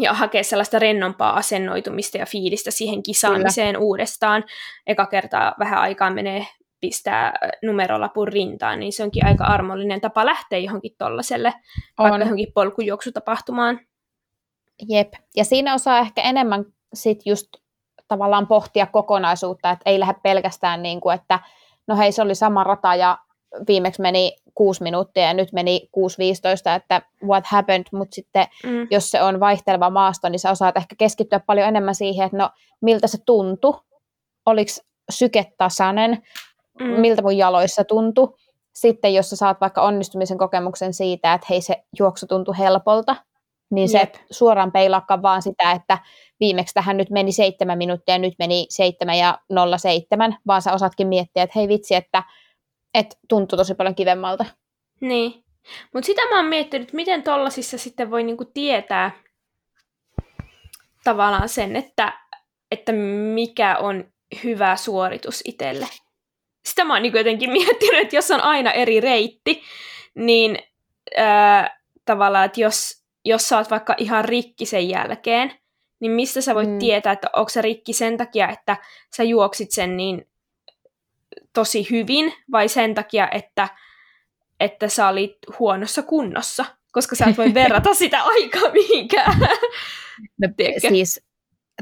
ja 0.00 0.12
hakea 0.12 0.44
sellaista 0.44 0.78
rennompaa 0.78 1.36
asennoitumista 1.36 2.18
ja 2.18 2.26
fiilistä 2.26 2.70
siihen 2.70 3.02
kisaamiseen 3.02 3.74
Kyllä. 3.74 3.84
uudestaan. 3.84 4.44
Eka 4.86 5.06
kertaa 5.06 5.54
vähän 5.58 5.78
aikaa 5.78 6.10
menee 6.10 6.46
pistää 6.80 7.32
numerolapun 7.62 8.28
rintaan, 8.28 8.80
niin 8.80 8.92
se 8.92 9.02
onkin 9.02 9.26
aika 9.26 9.44
armollinen 9.44 10.00
tapa 10.00 10.26
lähteä 10.26 10.58
johonkin 10.58 10.94
tollaselle, 10.98 11.54
vaikka 11.98 12.18
johonkin 12.18 12.52
polkujuoksutapahtumaan. 12.54 13.80
Jep, 14.88 15.12
ja 15.36 15.44
siinä 15.44 15.74
osaa 15.74 15.98
ehkä 15.98 16.22
enemmän 16.22 16.64
sit 16.94 17.18
just 17.26 17.48
tavallaan 18.12 18.46
pohtia 18.46 18.86
kokonaisuutta, 18.86 19.70
että 19.70 19.90
ei 19.90 20.00
lähde 20.00 20.14
pelkästään 20.22 20.82
niin 20.82 21.00
kuin, 21.00 21.14
että 21.14 21.38
no 21.86 21.96
hei, 21.96 22.12
se 22.12 22.22
oli 22.22 22.34
sama 22.34 22.64
rata 22.64 22.94
ja 22.94 23.18
viimeksi 23.68 24.02
meni 24.02 24.36
kuusi 24.54 24.82
minuuttia 24.82 25.22
ja 25.22 25.34
nyt 25.34 25.52
meni 25.52 25.88
6.15, 25.98 26.76
että 26.76 27.02
what 27.26 27.44
happened, 27.46 27.84
mutta 27.92 28.14
sitten 28.14 28.46
mm. 28.64 28.86
jos 28.90 29.10
se 29.10 29.22
on 29.22 29.40
vaihteleva 29.40 29.90
maasto, 29.90 30.28
niin 30.28 30.38
sä 30.38 30.50
osaat 30.50 30.76
ehkä 30.76 30.94
keskittyä 30.98 31.40
paljon 31.40 31.68
enemmän 31.68 31.94
siihen, 31.94 32.26
että 32.26 32.36
no 32.36 32.50
miltä 32.80 33.06
se 33.06 33.18
tuntui, 33.26 33.80
oliko 34.46 34.70
syke 35.10 35.52
tasainen, 35.58 36.22
mm. 36.80 36.86
miltä 36.86 37.22
mun 37.22 37.36
jaloissa 37.36 37.84
tuntui. 37.84 38.34
Sitten 38.72 39.14
jos 39.14 39.30
sä 39.30 39.36
saat 39.36 39.60
vaikka 39.60 39.82
onnistumisen 39.82 40.38
kokemuksen 40.38 40.94
siitä, 40.94 41.34
että 41.34 41.46
hei 41.50 41.60
se 41.60 41.84
juoksu 41.98 42.26
tuntui 42.26 42.58
helpolta, 42.58 43.16
niin 43.72 43.88
se 43.88 43.98
Jep. 43.98 44.14
suoraan 44.30 44.72
peilaakaan 44.72 45.22
vaan 45.22 45.42
sitä, 45.42 45.72
että 45.72 45.98
viimeksi 46.40 46.74
tähän 46.74 46.96
nyt 46.96 47.10
meni 47.10 47.32
seitsemän 47.32 47.78
minuuttia 47.78 48.14
ja 48.14 48.18
nyt 48.18 48.34
meni 48.38 48.66
seitsemän 48.68 49.18
ja 49.18 49.38
nolla 49.50 49.78
seitsemän, 49.78 50.36
vaan 50.46 50.62
sä 50.62 50.72
osaatkin 50.72 51.06
miettiä, 51.06 51.42
että 51.42 51.58
hei 51.58 51.68
vitsi, 51.68 51.94
että, 51.94 52.22
että 52.94 53.16
tuntuu 53.28 53.56
tosi 53.56 53.74
paljon 53.74 53.94
kivemmalta. 53.94 54.44
Niin. 55.00 55.44
Mutta 55.94 56.06
sitä 56.06 56.28
mä 56.28 56.36
oon 56.36 56.46
miettinyt, 56.46 56.92
miten 56.92 57.22
tollasissa 57.22 57.78
sitten 57.78 58.10
voi 58.10 58.22
niinku 58.22 58.44
tietää 58.44 59.10
tavallaan 61.04 61.48
sen, 61.48 61.76
että, 61.76 62.12
että 62.70 62.92
mikä 63.34 63.76
on 63.76 64.04
hyvä 64.44 64.76
suoritus 64.76 65.42
itselle. 65.44 65.86
Sitä 66.68 66.84
mä 66.84 66.92
oon 66.92 67.02
niinku 67.02 67.18
jotenkin 67.18 67.50
miettinyt, 67.58 68.00
että 68.00 68.16
jos 68.16 68.30
on 68.30 68.40
aina 68.40 68.72
eri 68.72 69.00
reitti, 69.00 69.62
niin 70.14 70.58
ää, 71.16 71.80
tavallaan, 72.04 72.44
että 72.44 72.60
jos 72.60 73.01
jos 73.24 73.48
sä 73.48 73.58
oot 73.58 73.70
vaikka 73.70 73.94
ihan 73.98 74.24
rikki 74.24 74.66
sen 74.66 74.88
jälkeen, 74.88 75.52
niin 76.00 76.12
mistä 76.12 76.40
sä 76.40 76.54
voit 76.54 76.70
mm. 76.70 76.78
tietää, 76.78 77.12
että 77.12 77.30
onko 77.36 77.48
se 77.48 77.62
rikki 77.62 77.92
sen 77.92 78.16
takia, 78.16 78.48
että 78.48 78.76
sä 79.16 79.22
juoksit 79.22 79.70
sen 79.70 79.96
niin 79.96 80.28
tosi 81.52 81.86
hyvin, 81.90 82.32
vai 82.52 82.68
sen 82.68 82.94
takia, 82.94 83.28
että, 83.30 83.68
että 84.60 84.88
sä 84.88 85.08
olit 85.08 85.36
huonossa 85.58 86.02
kunnossa, 86.02 86.64
koska 86.92 87.16
sä 87.16 87.24
et 87.24 87.38
voi 87.38 87.54
verrata 87.54 87.94
sitä 88.04 88.22
aikaa 88.22 88.72
mihinkään. 88.72 89.38
No, 90.40 90.48
siis 90.88 91.26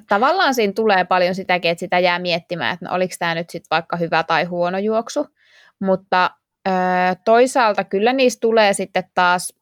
tavallaan 0.09 0.55
siinä 0.55 0.73
tulee 0.73 1.05
paljon 1.05 1.35
sitäkin, 1.35 1.71
että 1.71 1.81
sitä 1.81 1.99
jää 1.99 2.19
miettimään, 2.19 2.75
että 2.75 2.87
no, 2.87 2.95
oliko 2.95 3.15
tämä 3.19 3.35
nyt 3.35 3.51
sitten 3.51 3.69
vaikka 3.71 3.97
hyvä 3.97 4.23
tai 4.23 4.45
huono 4.45 4.79
juoksu, 4.79 5.27
mutta 5.81 6.31
ö, 6.69 6.71
toisaalta 7.25 7.85
kyllä 7.85 8.13
niistä 8.13 8.41
tulee 8.41 8.73
sitten 8.73 9.05
taas, 9.15 9.60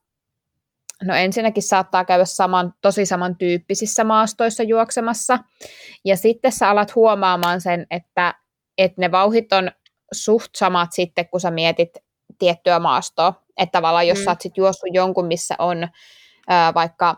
no 1.02 1.14
ensinnäkin 1.14 1.62
saattaa 1.62 2.04
käydä 2.04 2.24
saman, 2.24 2.74
tosi 2.82 3.06
samantyyppisissä 3.06 4.04
maastoissa 4.04 4.62
juoksemassa, 4.62 5.38
ja 6.04 6.16
sitten 6.16 6.52
sä 6.52 6.70
alat 6.70 6.94
huomaamaan 6.94 7.60
sen, 7.60 7.86
että, 7.90 8.34
että 8.78 9.00
ne 9.00 9.10
vauhit 9.10 9.52
on 9.52 9.70
suht 10.12 10.50
samat 10.56 10.88
sitten, 10.92 11.28
kun 11.28 11.40
sä 11.40 11.50
mietit 11.50 11.90
tiettyä 12.38 12.78
maastoa, 12.78 13.34
että 13.56 13.72
tavallaan 13.72 14.08
jos 14.08 14.18
mm. 14.18 14.24
sä 14.24 14.30
oot 14.30 14.40
sit 14.40 14.56
juossut 14.56 14.90
jonkun, 14.92 15.26
missä 15.26 15.54
on 15.58 15.82
ö, 15.84 16.54
vaikka 16.74 17.16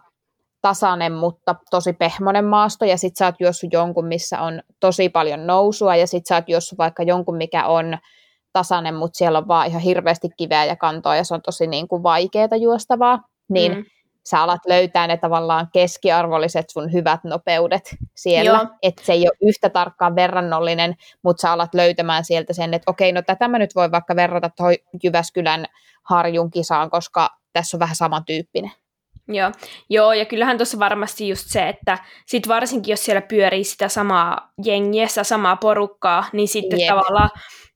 tasainen, 0.63 1.13
mutta 1.13 1.55
tosi 1.71 1.93
pehmonen 1.93 2.45
maasto, 2.45 2.85
ja 2.85 2.99
sit 2.99 3.17
sä 3.17 3.27
oot 3.27 3.35
juossut 3.41 3.73
jonkun, 3.73 4.07
missä 4.07 4.41
on 4.41 4.63
tosi 4.81 5.09
paljon 5.09 5.47
nousua, 5.47 5.97
ja 5.97 6.07
sit 6.07 6.27
sä 6.27 6.35
oot 6.35 6.49
juossut 6.49 6.79
vaikka 6.79 7.03
jonkun, 7.03 7.37
mikä 7.37 7.67
on 7.67 7.99
tasainen, 8.53 8.95
mutta 8.95 9.17
siellä 9.17 9.39
on 9.39 9.49
vaan 9.49 9.67
ihan 9.67 9.83
hirveästi 9.83 10.29
kiveä 10.37 10.65
ja 10.65 10.77
kantoa, 10.77 11.17
ja 11.17 11.25
se 11.25 11.35
on 11.35 11.43
tosi 11.43 11.67
niin 11.67 11.89
kuin 11.89 12.03
vaikeaa 12.03 12.57
juostavaa, 12.61 13.30
niin 13.51 13.75
mm. 13.75 13.85
sä 14.25 14.43
alat 14.43 14.61
löytää 14.67 15.07
ne 15.07 15.17
tavallaan 15.17 15.69
keskiarvolliset 15.73 16.71
sun 16.71 16.93
hyvät 16.93 17.25
nopeudet 17.25 17.97
siellä, 18.17 18.67
että 18.83 19.03
se 19.05 19.13
ei 19.13 19.23
ole 19.23 19.49
yhtä 19.49 19.71
tarkkaan 19.71 20.17
verrannollinen, 20.17 20.95
mutta 21.23 21.41
sä 21.41 21.53
alat 21.53 21.75
löytämään 21.75 22.25
sieltä 22.25 22.53
sen, 22.53 22.75
että 22.75 22.91
okei, 22.91 23.13
no 23.13 23.23
tätä 23.23 23.49
mä 23.49 23.59
nyt 23.59 23.75
voi 23.75 23.91
vaikka 23.91 24.17
verrata 24.17 24.51
tuohon 24.57 24.75
Jyväskylän 25.05 25.67
harjun 26.03 26.51
kisaan, 26.51 26.91
koska 26.91 27.29
tässä 27.53 27.77
on 27.77 27.81
vähän 27.81 27.97
samantyyppinen. 27.97 28.73
Joo. 29.29 29.51
Joo, 29.91 30.13
ja 30.13 30.25
kyllähän 30.25 30.57
tuossa 30.59 30.79
varmasti 30.79 31.29
just 31.29 31.45
se, 31.47 31.69
että 31.69 31.99
sit 32.27 32.49
varsinkin 32.49 32.93
jos 32.93 33.05
siellä 33.05 33.23
pyörii 33.23 33.65
sitä 33.65 33.89
samaa 33.89 34.53
jengiä, 34.65 35.07
sitä 35.07 35.25
samaa 35.25 35.57
porukkaa, 35.57 36.25
niin 36.33 36.49
sitten 36.49 36.81
Jep. 36.81 36.89
tavallaan 36.89 37.31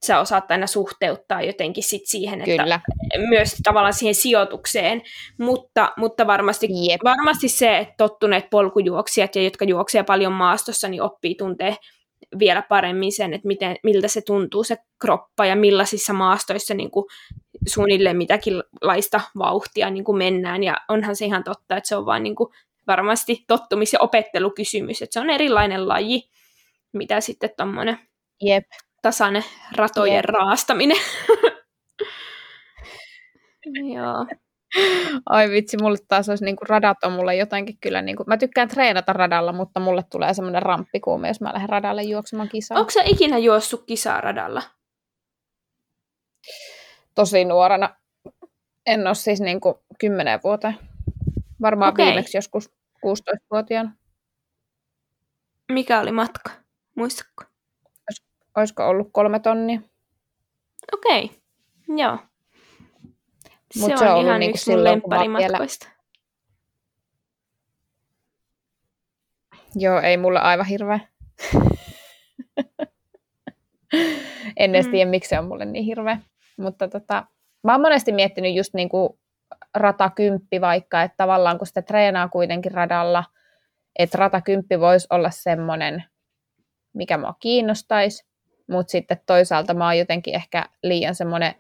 sä 0.07 0.21
osaat 0.21 0.51
aina 0.51 0.67
suhteuttaa 0.67 1.43
jotenkin 1.43 1.85
sit 1.85 2.03
siihen, 2.05 2.41
että 2.41 2.63
Kyllä. 2.63 2.81
myös 3.29 3.57
tavallaan 3.65 3.95
siihen 3.95 4.15
sijoitukseen, 4.15 5.03
mutta, 5.39 5.93
mutta 5.97 6.27
varmasti, 6.27 6.67
Jep. 6.89 7.01
varmasti 7.05 7.49
se, 7.49 7.79
että 7.79 7.95
tottuneet 7.99 8.51
polkujuoksijat 8.51 9.37
ja 9.37 9.43
jotka 9.43 9.65
juoksee 9.65 10.03
paljon 10.03 10.33
maastossa, 10.33 10.89
niin 10.89 11.03
oppii 11.03 11.35
tuntee 11.35 11.77
vielä 12.39 12.63
paremmin 12.63 13.13
sen, 13.13 13.35
että 13.35 13.49
miten, 13.49 13.77
miltä 13.83 14.09
se 14.09 14.21
tuntuu 14.21 14.65
se 14.65 14.77
kroppa 15.01 15.47
ja 15.47 15.57
millaisissa 15.57 16.13
maastoissa 16.13 16.75
niin 16.75 16.91
kuin 16.91 17.07
suunnilleen 17.67 18.17
mitäkin 18.17 18.63
laista 18.83 19.21
vauhtia 19.39 19.91
niin 19.91 20.05
kuin 20.05 20.19
mennään. 20.19 20.63
Ja 20.63 20.77
onhan 20.89 21.17
se 21.17 21.25
ihan 21.25 21.45
totta, 21.45 21.77
että 21.77 21.89
se 21.89 21.97
on 21.97 22.07
vain 22.07 22.23
niin 22.23 22.35
kuin 22.35 22.55
varmasti 22.87 23.45
tottumis- 23.49 23.93
ja 23.93 24.01
opettelukysymys, 24.01 25.03
että 25.03 25.13
se 25.13 25.21
on 25.21 25.31
erilainen 25.31 25.89
laji, 25.89 26.31
mitä 26.93 27.21
sitten 27.21 27.51
tuommoinen 27.57 27.99
tasainen 29.03 29.45
ratojen 29.77 30.17
Jep. 30.17 30.25
raastaminen. 30.25 30.97
Joo. 33.95 34.27
Ai 35.27 35.51
vitsi, 35.51 35.77
mulle 35.83 35.99
taas 36.09 36.29
olisi 36.29 36.45
niinku 36.45 36.65
radat 36.65 37.05
on 37.05 37.13
mulle 37.13 37.37
jotenkin 37.37 37.79
kyllä, 37.81 38.03
niinku, 38.03 38.25
mä 38.27 38.37
tykkään 38.37 38.69
treenata 38.69 39.13
radalla, 39.13 39.53
mutta 39.53 39.81
mulle 39.81 40.03
tulee 40.11 40.35
semmoinen 40.35 40.63
ramppikuume, 40.63 41.29
jos 41.29 41.41
mä 41.41 41.53
lähden 41.53 41.69
radalle 41.69 42.03
juoksemaan 42.03 42.49
kisaan. 42.49 42.81
Onko 42.81 42.91
sä 42.91 43.01
ikinä 43.05 43.39
juossut 43.39 43.85
kisaa 43.87 44.21
radalla? 44.21 44.63
Tosi 47.15 47.45
nuorena. 47.45 47.97
En 48.87 49.07
ole 49.07 49.15
siis 49.15 49.41
niinku 49.41 49.85
kymmenen 49.99 50.41
vuoteen. 50.45 50.79
Varmaan 51.63 51.93
okay. 51.93 52.07
viimeksi 52.07 52.37
joskus 52.37 52.71
16-vuotiaana. 53.07 53.93
Mikä 55.73 56.01
oli 56.01 56.13
matka? 56.13 56.51
Muistatko? 56.97 57.45
Olisiko 58.57 58.89
ollut 58.89 59.09
kolme 59.13 59.41
tonnia? 59.41 59.81
Okei, 60.93 61.25
okay. 61.25 61.37
joo. 61.97 62.19
Mut 63.81 63.91
se, 63.91 63.97
se 63.97 64.05
on, 64.05 64.17
on 64.17 64.25
ihan 64.27 64.41
niinku 64.41 64.57
yksi 64.57 64.71
mun 64.71 64.85
lempparimatkoista. 64.85 65.87
Vielä... 65.87 65.95
Joo, 69.77 70.01
ei 70.01 70.17
mulle 70.17 70.41
aivan 70.41 70.67
hirveä. 70.67 71.01
en 74.57 74.75
edes 74.75 74.87
mm. 74.87 74.91
tiedä, 74.91 75.11
miksi 75.11 75.29
se 75.29 75.39
on 75.39 75.49
mulle 75.49 75.65
niin 75.65 75.85
hirveä. 75.85 76.19
Mutta 76.57 76.89
tota, 76.89 77.27
mä 77.65 77.73
oon 77.73 77.81
monesti 77.81 78.13
miettinyt 78.13 78.55
just 78.55 78.75
niinku 78.75 79.19
ratakymppi 79.75 80.61
vaikka, 80.61 81.03
että 81.03 81.17
tavallaan 81.17 81.59
kun 81.59 81.67
sitä 81.67 81.83
treenaa 81.83 82.29
kuitenkin 82.29 82.73
radalla, 82.73 83.25
että 83.99 84.19
ratakymppi 84.19 84.81
voisi 84.81 85.07
olla 85.11 85.31
semmoinen, 85.31 86.05
mikä 86.93 87.19
mua 87.19 87.35
kiinnostaisi, 87.41 88.27
mutta 88.71 88.91
sitten 88.91 89.21
toisaalta 89.27 89.75
mä 89.75 89.85
oon 89.85 89.99
jotenkin 89.99 90.35
ehkä 90.35 90.65
liian 90.83 91.15
semmoinen 91.15 91.55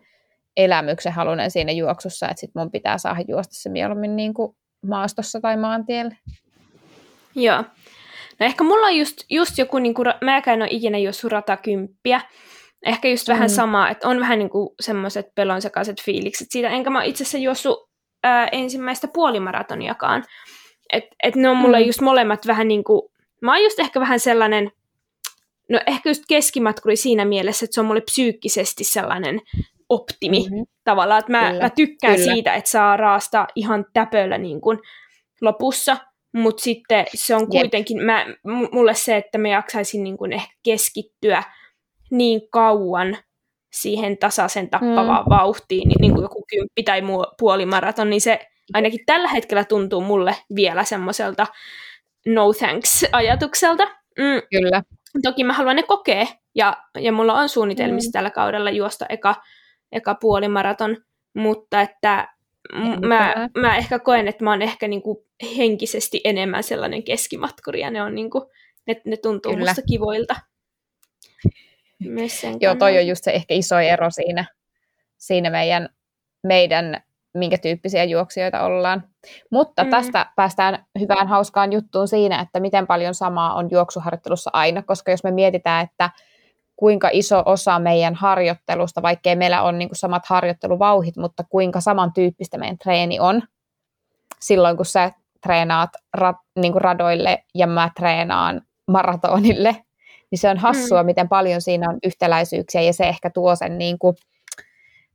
elämyksen 0.56 1.12
halunen 1.12 1.50
siinä 1.50 1.72
juoksussa, 1.72 2.28
että 2.28 2.40
sit 2.40 2.50
mun 2.54 2.70
pitää 2.70 2.98
saada 2.98 3.24
juosta 3.28 3.54
se 3.54 3.68
mieluummin 3.68 4.16
niin 4.16 4.34
kuin 4.34 4.56
maastossa 4.86 5.40
tai 5.40 5.56
maantielle. 5.56 6.16
Joo. 7.34 7.64
No 8.40 8.46
ehkä 8.46 8.64
mulla 8.64 8.86
on 8.86 8.96
just, 8.96 9.16
just 9.30 9.58
joku, 9.58 9.78
niin 9.78 9.94
kuin, 9.94 10.06
mä 10.24 10.42
en 10.46 10.62
ole 10.62 10.68
ikinä 10.70 10.98
juossut 10.98 11.32
ratakymppiä. 11.32 12.20
Ehkä 12.86 13.08
just 13.08 13.28
mm. 13.28 13.32
vähän 13.32 13.50
sama, 13.50 13.90
että 13.90 14.08
on 14.08 14.20
vähän 14.20 14.38
niin 14.38 14.50
kuin 14.50 14.68
semmoiset 14.80 15.34
pelonsekaiset 15.34 15.96
fiilikset 16.04 16.48
siitä. 16.50 16.68
Enkä 16.68 16.90
mä 16.90 17.04
itse 17.04 17.24
asiassa 17.24 17.38
juossut 17.38 17.90
ää, 18.24 18.48
ensimmäistä 18.52 19.08
puolimaratoniakaan. 19.08 20.24
Että 20.92 21.16
et 21.22 21.36
ne 21.36 21.48
on 21.48 21.56
mulle 21.56 21.80
mm. 21.80 21.86
just 21.86 22.00
molemmat 22.00 22.46
vähän 22.46 22.68
niin 22.68 22.84
kuin, 22.84 23.02
mä 23.42 23.52
oon 23.52 23.62
just 23.62 23.78
ehkä 23.78 24.00
vähän 24.00 24.20
sellainen, 24.20 24.70
no 25.70 25.80
ehkä 25.86 26.10
just 26.10 26.22
keskimatkuri 26.28 26.96
siinä 26.96 27.24
mielessä, 27.24 27.64
että 27.64 27.74
se 27.74 27.80
on 27.80 27.86
mulle 27.86 28.00
psyykkisesti 28.00 28.84
sellainen 28.84 29.40
optimi 29.94 30.40
mm-hmm. 30.40 30.66
tavallaan, 30.84 31.20
että 31.20 31.32
mä, 31.32 31.52
mä 31.62 31.70
tykkään 31.70 32.16
Kyllä. 32.16 32.32
siitä, 32.34 32.54
että 32.54 32.70
saa 32.70 32.96
raasta 32.96 33.46
ihan 33.54 33.86
täpöllä 33.92 34.38
niin 34.38 34.60
kuin 34.60 34.78
lopussa, 35.40 35.96
mutta 36.32 36.62
sitten 36.62 37.06
se 37.14 37.34
on 37.34 37.48
kuitenkin, 37.48 38.02
mä, 38.02 38.26
mulle 38.72 38.94
se, 38.94 39.16
että 39.16 39.38
mä 39.38 39.48
jaksaisin 39.48 40.04
niin 40.04 40.16
kuin 40.16 40.32
ehkä 40.32 40.54
keskittyä 40.62 41.42
niin 42.10 42.40
kauan 42.50 43.16
siihen 43.72 44.18
tasaisen 44.18 44.70
tappavaan 44.70 45.24
mm. 45.24 45.30
vauhtiin, 45.30 45.88
niin, 45.88 46.00
niin 46.00 46.12
kuin 46.12 46.22
joku 46.22 46.44
kymppi 46.50 46.82
tai 46.82 47.02
puolimaraton, 47.38 48.10
niin 48.10 48.20
se 48.20 48.46
ainakin 48.74 49.00
tällä 49.06 49.28
hetkellä 49.28 49.64
tuntuu 49.64 50.00
mulle 50.00 50.36
vielä 50.54 50.84
semmoiselta 50.84 51.46
no 52.26 52.52
thanks 52.52 53.04
ajatukselta. 53.12 53.84
Mm. 54.18 54.42
Kyllä. 54.50 54.82
Toki 55.22 55.44
mä 55.44 55.52
haluan 55.52 55.76
ne 55.76 55.82
kokea, 55.82 56.26
ja, 56.54 56.76
ja 56.98 57.12
mulla 57.12 57.34
on 57.34 57.48
suunnitelmissa 57.48 58.08
mm. 58.08 58.12
tällä 58.12 58.30
kaudella 58.30 58.70
juosta 58.70 59.06
eka 59.08 59.34
eka 59.92 60.14
puolimaraton, 60.14 60.96
mutta 61.34 61.80
että 61.80 62.28
mä, 63.06 63.34
mä 63.56 63.76
ehkä 63.76 63.98
koen, 63.98 64.28
että 64.28 64.44
mä 64.44 64.50
oon 64.50 64.62
ehkä 64.62 64.88
niinku 64.88 65.26
henkisesti 65.56 66.20
enemmän 66.24 66.62
sellainen 66.62 67.02
keskimatkuri, 67.02 67.80
ja 67.80 67.90
ne, 67.90 68.02
on 68.02 68.14
niinku, 68.14 68.50
ne, 68.86 69.02
ne 69.04 69.16
tuntuu 69.16 69.52
Kyllä. 69.52 69.70
musta 69.70 69.82
kivoilta. 69.88 70.34
Joo, 72.60 72.74
toi 72.74 72.98
on 72.98 73.06
just 73.06 73.24
se 73.24 73.30
ehkä 73.30 73.54
iso 73.54 73.78
ero 73.78 74.10
siinä, 74.10 74.44
siinä 75.18 75.50
meidän, 75.50 75.88
meidän 76.42 77.02
minkä 77.34 77.58
tyyppisiä 77.58 78.04
juoksijoita 78.04 78.62
ollaan. 78.62 79.08
Mutta 79.50 79.84
mm. 79.84 79.90
tästä 79.90 80.26
päästään 80.36 80.86
hyvään 81.00 81.28
hauskaan 81.28 81.72
juttuun 81.72 82.08
siinä, 82.08 82.40
että 82.40 82.60
miten 82.60 82.86
paljon 82.86 83.14
samaa 83.14 83.54
on 83.54 83.68
juoksuharjoittelussa 83.70 84.50
aina, 84.52 84.82
koska 84.82 85.10
jos 85.10 85.24
me 85.24 85.30
mietitään, 85.30 85.84
että 85.84 86.10
kuinka 86.76 87.08
iso 87.12 87.42
osa 87.46 87.78
meidän 87.78 88.14
harjoittelusta, 88.14 89.02
vaikkei 89.02 89.36
meillä 89.36 89.62
on 89.62 89.78
niin 89.78 89.88
kuin 89.88 89.96
samat 89.96 90.26
harjoitteluvauhit, 90.26 91.16
mutta 91.16 91.44
kuinka 91.48 91.80
samantyyppistä 91.80 92.58
meidän 92.58 92.78
treeni 92.78 93.20
on 93.20 93.42
silloin, 94.40 94.76
kun 94.76 94.86
sä 94.86 95.10
treenaat 95.42 95.90
ra, 96.14 96.34
niin 96.58 96.72
kuin 96.72 96.82
radoille 96.82 97.44
ja 97.54 97.66
mä 97.66 97.90
treenaan 97.96 98.62
maratonille, 98.88 99.76
niin 100.30 100.38
se 100.38 100.48
on 100.50 100.58
hassua, 100.58 101.02
mm. 101.02 101.06
miten 101.06 101.28
paljon 101.28 101.60
siinä 101.60 101.90
on 101.90 101.98
yhtäläisyyksiä 102.04 102.80
ja 102.80 102.92
se 102.92 103.04
ehkä 103.04 103.30
tuo 103.30 103.56
sen, 103.56 103.78
niin 103.78 103.98
kuin, 103.98 104.16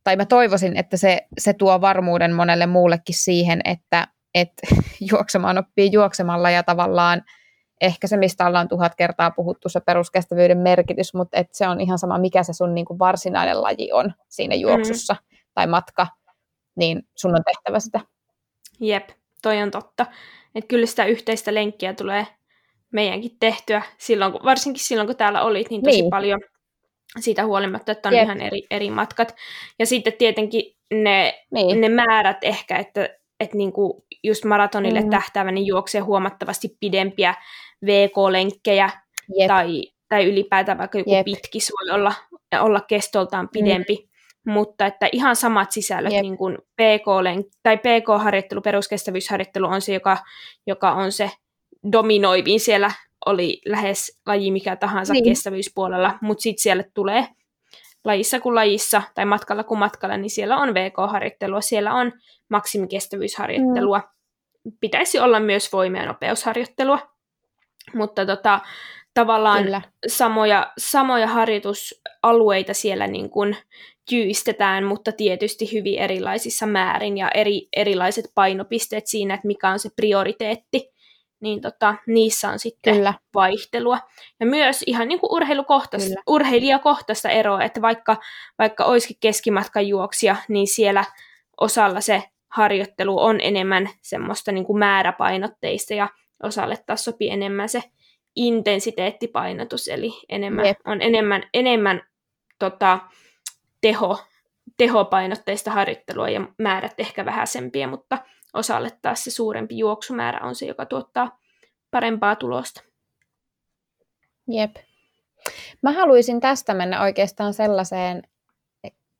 tai 0.04 0.16
mä 0.16 0.26
toivoisin, 0.26 0.78
että 0.78 0.98
se, 0.98 1.28
se 1.38 1.54
tuo 1.54 1.82
varmuuden 1.82 2.34
monelle 2.34 2.66
muullekin 2.66 3.16
siihen, 3.16 3.62
että, 3.66 4.08
että 4.36 4.68
juoksemaan 5.12 5.58
oppii 5.58 5.92
juoksemalla 5.92 6.50
ja 6.50 6.64
tavallaan 6.64 7.22
ehkä 7.82 8.08
se, 8.08 8.18
mistä 8.18 8.48
ollaan 8.48 8.68
tuhat 8.68 8.96
kertaa 8.96 9.32
puhuttu, 9.32 9.70
se 9.70 9.80
peruskestävyyden 9.80 10.58
merkitys, 10.58 11.14
mutta 11.14 11.38
et 11.38 11.48
se 11.52 11.68
on 11.68 11.82
ihan 11.82 12.00
sama, 12.00 12.18
mikä 12.18 12.44
se 12.44 12.54
sun 12.54 12.76
niin 12.76 12.86
kuin 12.86 13.00
varsinainen 13.00 13.62
laji 13.62 13.92
on 13.92 14.14
siinä 14.28 14.56
mm. 14.56 14.62
juoksussa 14.62 15.14
mm. 15.14 15.38
tai 15.54 15.68
matka, 15.68 16.08
niin 16.76 17.08
sun 17.16 17.36
on 17.36 17.44
tehtävä 17.46 17.80
sitä. 17.80 18.00
Jep, 18.80 19.10
toi 19.42 19.62
on 19.62 19.72
totta. 19.72 20.06
Että 20.56 20.68
kyllä 20.68 20.86
sitä 20.86 21.06
yhteistä 21.06 21.54
lenkkiä 21.54 21.94
tulee 21.94 22.28
meidänkin 22.92 23.38
tehtyä, 23.40 23.82
silloin, 23.98 24.34
varsinkin 24.34 24.84
silloin 24.84 25.08
kun 25.08 25.16
täällä 25.16 25.42
olit, 25.42 25.70
niin 25.70 25.84
tosi 25.84 26.02
niin. 26.02 26.10
paljon 26.10 26.40
siitä 27.20 27.46
huolimatta, 27.46 27.92
että 27.92 28.10
on 28.10 28.16
Jep. 28.16 28.24
ihan 28.24 28.42
eri, 28.42 28.62
eri 28.72 28.90
matkat. 28.90 29.36
Ja 29.80 29.86
sitten 29.86 30.14
tietenkin 30.14 30.76
ne, 30.94 31.46
niin. 31.52 31.82
ne 31.82 31.90
määrät 31.90 32.38
ehkä, 32.42 32.78
että, 32.78 33.10
että 33.40 33.58
niinku 33.58 34.06
just 34.24 34.46
maratonille 34.46 35.02
mm. 35.02 35.10
tähtäävä 35.10 35.52
niin 35.52 35.68
juoksee 35.68 36.02
huomattavasti 36.02 36.78
pidempiä 36.80 37.36
VK-lenkkejä 37.86 38.90
Jep. 39.38 39.48
tai, 39.48 39.84
tai 40.10 40.26
ylipäätään 40.26 40.78
vaikka 40.78 40.98
joku 40.98 41.14
Jep. 41.14 41.26
pitkis 41.26 41.72
voi 41.80 41.96
olla, 41.96 42.14
olla 42.60 42.82
kestoltaan 42.82 43.46
mm. 43.46 43.50
pidempi. 43.50 43.96
Mm. 43.96 44.52
Mutta 44.54 44.86
että 44.86 45.10
ihan 45.12 45.36
samat 45.36 45.72
sisällöt, 45.72 46.14
Jep. 46.14 46.22
niin 46.22 46.38
kuin 46.38 46.58
PK 46.58 47.06
tai 47.64 47.78
PK-harjoittelu, 47.78 48.62
peruskestävyysharjoittelu 48.62 49.66
on 49.66 49.82
se, 49.82 49.94
joka, 49.94 50.18
joka 50.68 50.92
on 50.92 51.12
se 51.12 51.32
dominoivin 51.92 52.60
siellä 52.60 52.92
oli 53.26 53.62
lähes 53.66 54.20
laji 54.26 54.52
mikä 54.52 54.76
tahansa 54.76 55.14
niin. 55.14 55.24
kestävyyspuolella, 55.24 56.18
mutta 56.22 56.42
sitten 56.42 56.62
siellä 56.62 56.84
tulee 56.94 57.28
lajissa 58.06 58.40
kuin 58.40 58.56
lajissa 58.56 59.02
tai 59.16 59.26
matkalla 59.26 59.64
kuin 59.64 59.80
matkalla, 59.80 60.18
niin 60.18 60.30
siellä 60.30 60.58
on 60.58 60.74
VK-harjoittelua, 60.74 61.62
siellä 61.62 61.94
on 61.94 62.14
maksimikestävyysharjoittelua. 62.50 64.00
Mm. 64.00 64.72
Pitäisi 64.80 65.20
olla 65.20 65.40
myös 65.40 65.74
voima- 65.74 65.98
ja 65.98 66.06
nopeusharjoittelua, 66.06 67.00
mutta 67.94 68.26
tota, 68.26 68.60
tavallaan 69.14 69.64
Kyllä. 69.64 69.82
samoja, 70.08 70.72
samoja 70.78 71.28
harjoitusalueita 71.28 72.74
siellä 72.74 73.08
niin 73.08 73.30
kuin 73.30 73.58
kyystetään, 74.10 74.84
mutta 74.84 75.12
tietysti 75.12 75.72
hyvin 75.74 76.00
erilaisissa 76.00 76.66
määrin 76.66 77.18
ja 77.18 77.30
eri, 77.34 77.68
erilaiset 77.76 78.26
painopisteet 78.36 79.08
siinä, 79.08 79.34
että 79.34 79.48
mikä 79.48 79.70
on 79.70 79.80
se 79.80 79.90
prioriteetti 79.96 80.90
niin 81.42 81.62
tota, 81.62 81.96
niissä 82.08 82.50
on 82.50 82.60
sitten 82.60 82.96
Kyllä. 82.96 83.14
vaihtelua. 83.34 84.00
Ja 84.40 84.46
myös 84.46 84.84
ihan 84.88 85.08
niin 85.08 85.20
kuin 85.20 85.32
urheilukohtaista, 85.32 86.22
urheilijakohtaista 86.28 87.30
eroa, 87.30 87.64
että 87.64 87.82
vaikka, 87.82 88.18
vaikka 88.60 88.86
olisikin 88.86 89.18
keskimatkan 89.20 89.88
juoksia, 89.88 90.36
niin 90.48 90.68
siellä 90.68 91.06
osalla 91.62 92.02
se 92.02 92.24
harjoittelu 92.52 93.20
on 93.20 93.40
enemmän 93.42 93.90
semmoista 94.02 94.52
niin 94.52 94.66
kuin 94.66 94.80
määräpainotteista 94.80 95.94
ja 95.94 96.10
osalle 96.44 96.78
taas 96.86 97.04
sopii 97.04 97.30
enemmän 97.30 97.70
se 97.70 97.84
intensiteettipainotus, 98.36 99.88
eli 99.88 100.12
enemmän, 100.30 100.66
on 100.86 101.02
enemmän, 101.02 101.44
enemmän 101.54 102.02
tota, 102.60 103.00
teho, 103.82 104.20
tehopainotteista 104.78 105.72
harjoittelua 105.72 106.30
ja 106.30 106.48
määrät 106.58 106.94
ehkä 106.98 107.26
vähäisempiä, 107.26 107.88
mutta 107.88 108.18
osalle 108.54 108.90
taas 109.02 109.24
se 109.24 109.32
suurempi 109.32 109.78
juoksumäärä 109.78 110.48
on 110.48 110.56
se, 110.56 110.66
joka 110.66 110.86
tuottaa 110.86 111.40
parempaa 111.92 112.36
tulosta. 112.36 112.82
Jep. 114.48 114.76
Mä 115.82 115.92
haluaisin 115.92 116.40
tästä 116.40 116.74
mennä 116.74 117.02
oikeastaan 117.02 117.54
sellaiseen, 117.54 118.24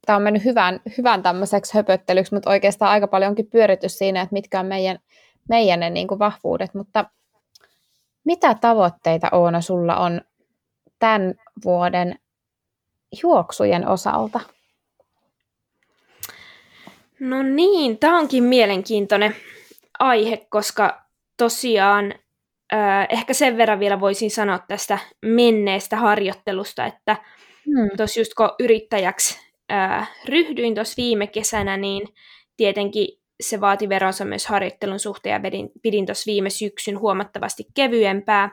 tämä 0.06 0.18
on 0.18 0.22
mennyt 0.22 0.46
hyvän, 0.46 0.80
hyvän 0.98 1.24
tämmöiseksi 1.24 1.74
höpöttelyksi, 1.74 2.34
mutta 2.34 2.50
oikeastaan 2.50 2.92
aika 2.92 3.08
paljon 3.08 3.30
onkin 3.30 3.50
pyöritys 3.50 3.98
siinä, 3.98 4.22
että 4.22 4.34
mitkä 4.34 4.60
on 4.60 4.66
meidän, 4.66 5.00
meidän 5.50 5.80
ne 5.80 5.90
niin 5.90 6.08
kuin 6.08 6.20
vahvuudet, 6.20 6.74
mutta 6.74 7.06
mitä 8.24 8.54
tavoitteita 8.54 9.28
Oona 9.32 9.62
sulla 9.62 9.98
on 9.98 10.22
tämän 11.00 11.34
vuoden 11.66 12.20
juoksujen 13.24 13.88
osalta? 13.88 14.40
No 17.20 17.44
niin, 17.44 17.98
tämä 17.98 18.20
onkin 18.20 18.44
mielenkiintoinen 18.44 19.36
aihe, 20.00 20.48
koska 20.50 21.02
tosiaan 21.38 22.14
äh, 22.74 23.08
ehkä 23.10 23.34
sen 23.34 23.58
verran 23.58 23.80
vielä 23.80 24.00
voisin 24.00 24.32
sanoa 24.32 24.60
tästä 24.60 25.00
menneestä 25.22 25.96
harjoittelusta, 25.96 26.86
että 26.86 27.18
hmm. 27.66 27.98
tuossa 27.98 28.20
just 28.20 28.34
kun 28.34 28.50
yrittäjäksi 28.60 29.40
äh, 29.72 30.12
ryhdyin 30.26 30.76
tuossa 30.76 30.98
viime 30.98 31.28
kesänä, 31.28 31.78
niin 31.78 32.08
tietenkin 32.58 33.19
se 33.42 33.62
vaati 33.62 33.90
veronsa 33.90 34.26
myös 34.26 34.48
harjoittelun 34.48 35.00
suhteen 35.00 35.34
ja 35.34 35.40
pidin, 35.40 35.72
pidin 35.82 36.06
tuossa 36.06 36.32
viime 36.32 36.50
syksyn 36.50 37.00
huomattavasti 37.00 37.64
kevyempää. 37.74 38.50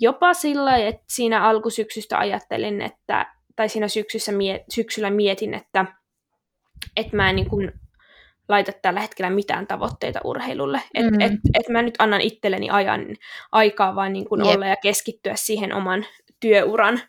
Jopa 0.00 0.34
sillä, 0.34 0.76
että 0.76 1.04
siinä 1.08 1.42
alkusyksystä 1.42 2.18
ajattelin, 2.18 2.82
että, 2.82 3.26
tai 3.56 3.68
siinä 3.68 3.88
syksyssä 3.88 4.32
mie, 4.32 4.64
syksyllä 4.74 5.10
mietin, 5.10 5.54
että, 5.54 5.84
että 6.96 7.16
mä 7.16 7.30
en 7.30 7.36
niin 7.36 7.48
kuin 7.48 7.72
laita 8.48 8.72
tällä 8.82 9.00
hetkellä 9.00 9.30
mitään 9.30 9.66
tavoitteita 9.66 10.20
urheilulle. 10.24 10.82
Että 10.94 11.10
mm. 11.10 11.20
et, 11.20 11.32
et 11.60 11.68
mä 11.68 11.82
nyt 11.82 11.94
annan 11.98 12.20
itselleni 12.20 12.70
ajan 12.70 13.06
aikaa 13.52 13.94
vaan 13.94 14.12
niin 14.12 14.28
kuin 14.28 14.42
olla 14.42 14.66
ja 14.66 14.76
keskittyä 14.76 15.32
siihen 15.36 15.72
oman 15.72 16.06
työuran 16.40 17.00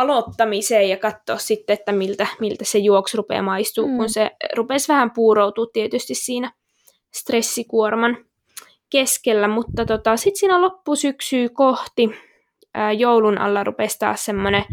aloittamiseen 0.00 0.88
ja 0.88 0.96
katsoa 0.96 1.38
sitten, 1.38 1.74
että 1.74 1.92
miltä, 1.92 2.26
miltä 2.40 2.64
se 2.64 2.78
juoksu 2.78 3.16
rupeaa 3.16 3.42
maistuu, 3.42 3.88
mm. 3.88 3.96
kun 3.96 4.08
se 4.08 4.30
rupesi 4.56 4.88
vähän 4.88 5.10
puuroutua 5.10 5.66
tietysti 5.72 6.14
siinä 6.14 6.52
stressikuorman 7.14 8.16
keskellä, 8.90 9.48
mutta 9.48 9.84
tota, 9.84 10.16
sitten 10.16 10.38
siinä 10.38 10.60
loppusyksyä 10.60 11.48
kohti 11.52 12.10
ää, 12.74 12.92
joulun 12.92 13.38
alla 13.38 13.64
rupesi 13.64 13.98
taas 13.98 14.24
semmoinen 14.24 14.64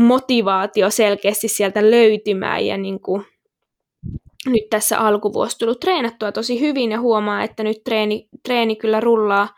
motivaatio 0.00 0.90
selkeästi 0.90 1.48
sieltä 1.48 1.90
löytymään 1.90 2.66
ja 2.66 2.76
niin 2.76 3.00
kuin 3.00 3.26
nyt 4.46 4.70
tässä 4.70 4.98
alkuvuosi 4.98 5.58
tullut 5.58 5.80
treenattua 5.80 6.32
tosi 6.32 6.60
hyvin 6.60 6.90
ja 6.90 7.00
huomaa, 7.00 7.42
että 7.42 7.62
nyt 7.62 7.84
treeni, 7.84 8.28
treeni 8.42 8.76
kyllä 8.76 9.00
rullaa 9.00 9.48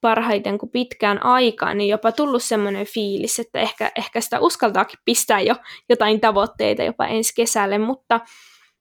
parhaiten 0.00 0.58
kuin 0.58 0.70
pitkään 0.70 1.24
aikaan, 1.24 1.78
niin 1.78 1.88
jopa 1.88 2.12
tullut 2.12 2.42
semmoinen 2.42 2.86
fiilis, 2.86 3.38
että 3.38 3.60
ehkä, 3.60 3.92
ehkä 3.96 4.20
sitä 4.20 4.40
uskaltaakin 4.40 4.98
pistää 5.04 5.40
jo 5.40 5.54
jotain 5.88 6.20
tavoitteita 6.20 6.82
jopa 6.82 7.06
ensi 7.06 7.32
kesälle, 7.36 7.78
mutta 7.78 8.20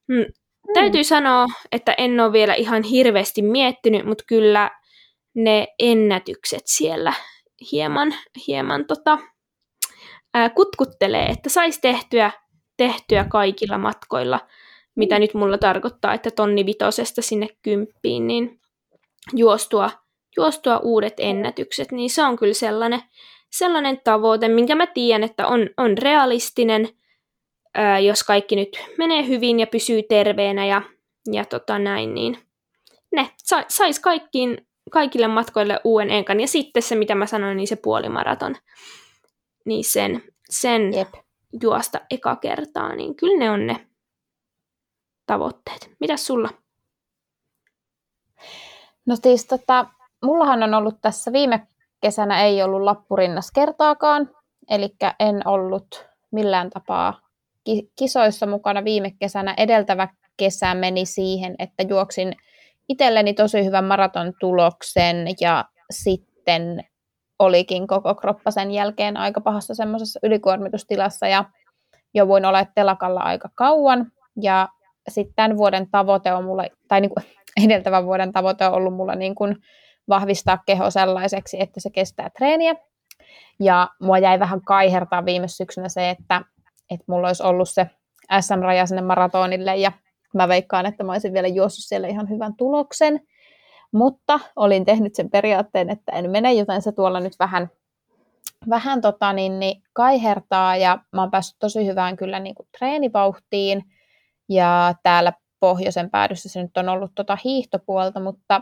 mm, 0.08 0.16
mm. 0.16 0.74
täytyy 0.74 1.04
sanoa, 1.04 1.46
että 1.72 1.94
en 1.98 2.20
ole 2.20 2.32
vielä 2.32 2.54
ihan 2.54 2.84
hirveästi 2.84 3.42
miettinyt, 3.42 4.06
mutta 4.06 4.24
kyllä 4.28 4.72
ne 5.36 5.68
ennätykset 5.80 6.64
siellä 6.66 7.14
hieman, 7.72 8.14
hieman 8.48 8.86
tota, 8.86 9.20
ää, 10.34 10.50
kutkuttelee, 10.50 11.26
että 11.26 11.50
saisi 11.50 11.82
tehtyä, 11.82 12.32
tehtyä 12.78 13.24
kaikilla 13.24 13.78
matkoilla– 13.78 14.40
mitä 15.00 15.20
nyt 15.20 15.34
mulla 15.34 15.58
tarkoittaa, 15.58 16.14
että 16.14 16.32
tonni 16.32 16.66
vitosesta 16.66 17.22
sinne 17.22 17.48
kymppiin, 17.62 18.28
niin 18.28 18.60
juostua, 19.34 19.92
juostua 20.38 20.78
uudet 20.78 21.14
ennätykset, 21.18 21.92
niin 21.92 22.10
se 22.10 22.24
on 22.24 22.36
kyllä 22.36 22.54
sellainen, 22.54 23.02
sellainen 23.50 24.02
tavoite, 24.04 24.48
minkä 24.48 24.76
mä 24.76 24.88
tiedän, 24.88 25.24
että 25.24 25.48
on, 25.48 25.70
on 25.78 25.98
realistinen, 25.98 26.90
ää, 27.74 28.00
jos 28.00 28.24
kaikki 28.24 28.56
nyt 28.56 28.80
menee 28.98 29.28
hyvin 29.28 29.60
ja 29.60 29.68
pysyy 29.68 30.04
terveenä 30.04 30.66
ja, 30.66 30.82
ja 31.32 31.46
tota 31.46 31.80
näin, 31.80 32.14
niin 32.14 32.38
ne 33.12 33.30
sa, 33.38 33.64
sais 33.68 34.00
kaikkiin, 34.00 34.68
kaikille 34.92 35.28
matkoille 35.28 35.80
uuden 35.84 36.12
enkan. 36.12 36.40
Ja 36.40 36.48
sitten 36.48 36.84
se, 36.84 36.96
mitä 36.96 37.16
mä 37.16 37.26
sanoin, 37.26 37.58
niin 37.58 37.68
se 37.68 37.76
puolimaraton, 37.76 38.56
niin 39.66 39.84
sen, 39.84 40.24
sen 40.50 40.94
Jep. 40.94 41.14
juosta 41.62 42.00
eka 42.12 42.36
kertaa, 42.36 42.96
niin 42.96 43.16
kyllä 43.16 43.38
ne 43.38 43.52
on 43.52 43.68
ne 43.68 43.88
tavoitteet. 45.26 45.92
Mitäs 46.00 46.26
sulla? 46.26 46.50
No 49.06 49.16
siis 49.24 49.46
tota, 49.46 49.86
mullahan 50.24 50.64
on 50.64 50.74
ollut 50.74 51.02
tässä 51.02 51.32
viime 51.34 51.68
kesänä 52.02 52.44
ei 52.44 52.64
ollut 52.64 52.82
lappurinnas 52.82 53.52
kertaakaan, 53.52 54.30
eli 54.70 54.96
en 55.20 55.48
ollut 55.48 56.10
millään 56.32 56.70
tapaa 56.70 57.20
kisoissa 58.00 58.46
mukana 58.46 58.84
viime 58.84 59.12
kesänä. 59.20 59.54
Edeltävä 59.58 60.08
kesä 60.38 60.74
meni 60.74 61.06
siihen, 61.06 61.56
että 61.60 61.84
juoksin 61.84 62.36
itselleni 62.90 63.34
tosi 63.34 63.66
hyvän 63.66 63.86
maraton 63.86 64.34
tuloksen 64.40 65.28
ja 65.42 65.66
sitten 65.92 66.84
olikin 67.40 67.88
koko 67.88 68.16
kroppa 68.16 68.52
sen 68.52 68.72
jälkeen 68.72 69.18
aika 69.18 69.42
pahassa 69.42 69.74
semmoisessa 69.74 70.20
ylikuormitustilassa 70.24 71.28
ja 71.28 71.46
jouduin 72.14 72.46
olla 72.46 72.66
telakalla 72.66 73.20
aika 73.20 73.50
kauan 73.56 74.12
ja 74.42 74.68
sitten 75.10 75.34
tämän 75.36 75.58
vuoden 75.58 75.88
tavoite 75.92 76.34
on 76.34 76.44
mulla, 76.44 76.64
tai 76.88 77.02
niin 77.02 77.12
kuin 77.12 77.26
edeltävän 77.66 78.06
vuoden 78.06 78.32
tavoite 78.32 78.66
on 78.66 78.74
ollut 78.74 78.94
mulla 78.94 79.16
niin 79.16 79.36
kuin 79.36 79.56
vahvistaa 80.10 80.58
keho 80.66 80.92
sellaiseksi, 80.92 81.62
että 81.62 81.80
se 81.80 81.90
kestää 81.90 82.30
treeniä. 82.30 82.76
Ja 83.60 83.90
mua 84.02 84.18
jäi 84.18 84.40
vähän 84.40 84.62
kaihertaa 84.62 85.26
viime 85.26 85.48
syksynä 85.48 85.90
se, 85.90 86.10
että, 86.10 86.42
että 86.90 87.06
mulla 87.08 87.28
olisi 87.28 87.44
ollut 87.44 87.70
se 87.70 87.88
SM-raja 88.42 88.86
sinne 88.86 89.02
maratonille 89.02 89.76
ja 89.76 89.92
mä 90.34 90.48
veikkaan, 90.48 90.86
että 90.86 91.04
mä 91.04 91.12
olisin 91.12 91.34
vielä 91.34 91.48
juossut 91.48 91.86
siellä 91.86 92.08
ihan 92.08 92.30
hyvän 92.30 92.56
tuloksen. 92.56 93.20
Mutta 93.92 94.40
olin 94.56 94.86
tehnyt 94.86 95.16
sen 95.16 95.30
periaatteen, 95.30 95.90
että 95.90 96.12
en 96.12 96.32
mene, 96.32 96.54
joten 96.54 96.82
se 96.82 96.92
tuolla 96.92 97.20
nyt 97.20 97.34
vähän, 97.40 97.70
vähän 98.70 99.02
tota, 99.02 99.34
niin, 99.34 99.60
niin 99.60 99.84
kaihertaa 99.94 100.76
ja 100.76 101.00
mä 101.16 101.22
oon 101.22 101.32
päässyt 101.32 101.60
tosi 101.60 101.86
hyvään 101.86 102.18
kyllä 102.18 102.40
niin 102.40 102.56
kuin 102.56 102.68
treenivauhtiin 102.78 103.84
ja 104.50 104.96
täällä 105.04 105.34
pohjoisen 105.60 106.10
päädyssä 106.10 106.50
se 106.50 106.62
nyt 106.62 106.78
on 106.78 106.90
ollut 106.90 107.12
tota 107.16 107.38
hiihtopuolta, 107.44 108.20
mutta 108.20 108.62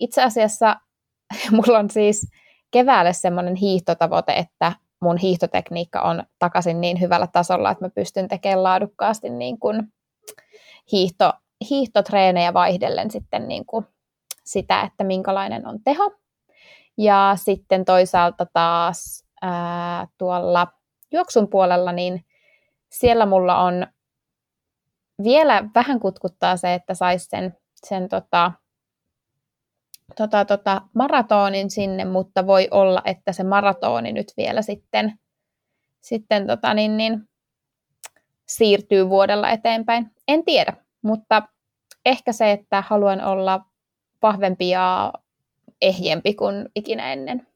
itse 0.00 0.22
asiassa 0.22 0.76
mulla 1.52 1.78
on 1.78 1.90
siis 1.90 2.30
keväälle 2.70 3.12
semmoinen 3.12 3.54
hiihtotavoite, 3.54 4.32
että 4.32 4.72
mun 5.00 5.16
hiihtotekniikka 5.16 6.00
on 6.00 6.22
takaisin 6.38 6.80
niin 6.80 7.00
hyvällä 7.00 7.26
tasolla, 7.26 7.70
että 7.70 7.84
mä 7.84 7.90
pystyn 7.90 8.28
tekemään 8.28 8.62
laadukkaasti 8.62 9.30
niin 9.30 9.58
kuin 9.58 9.92
hiihto, 10.92 11.32
hiihtotreenejä 11.70 12.54
vaihdellen 12.54 13.10
sitten 13.10 13.48
niin 13.48 13.66
kuin 13.66 13.86
sitä, 14.44 14.82
että 14.82 15.04
minkälainen 15.04 15.66
on 15.66 15.78
teho. 15.84 16.12
Ja 16.98 17.32
sitten 17.36 17.84
toisaalta 17.84 18.46
taas 18.52 19.24
ää, 19.42 20.06
tuolla 20.18 20.66
juoksun 21.12 21.48
puolella, 21.48 21.92
niin 21.92 22.24
siellä 22.90 23.26
mulla 23.26 23.58
on 23.58 23.86
vielä 25.22 25.64
vähän 25.74 26.00
kutkuttaa 26.00 26.56
se, 26.56 26.74
että 26.74 26.94
saisi 26.94 27.26
sen, 27.28 27.56
sen 27.86 28.08
tota, 28.08 28.52
tota, 30.16 30.44
tota, 30.44 30.82
maratonin 30.94 31.70
sinne, 31.70 32.04
mutta 32.04 32.46
voi 32.46 32.68
olla, 32.70 33.02
että 33.04 33.32
se 33.32 33.44
maratoni 33.44 34.12
nyt 34.12 34.32
vielä 34.36 34.62
sitten, 34.62 35.18
sitten 36.00 36.46
tota, 36.46 36.74
niin, 36.74 36.96
niin, 36.96 37.28
siirtyy 38.48 39.08
vuodella 39.08 39.50
eteenpäin. 39.50 40.10
En 40.28 40.44
tiedä, 40.44 40.72
mutta 41.02 41.42
ehkä 42.06 42.32
se, 42.32 42.52
että 42.52 42.84
haluan 42.88 43.24
olla 43.24 43.64
vahvempi 44.22 44.68
ja 44.68 45.12
ehjempi 45.82 46.34
kuin 46.34 46.68
ikinä 46.74 47.12
ennen. 47.12 47.46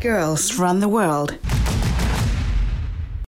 Girls 0.00 0.58
run 0.58 0.78
the 0.78 0.90
world. 0.90 1.51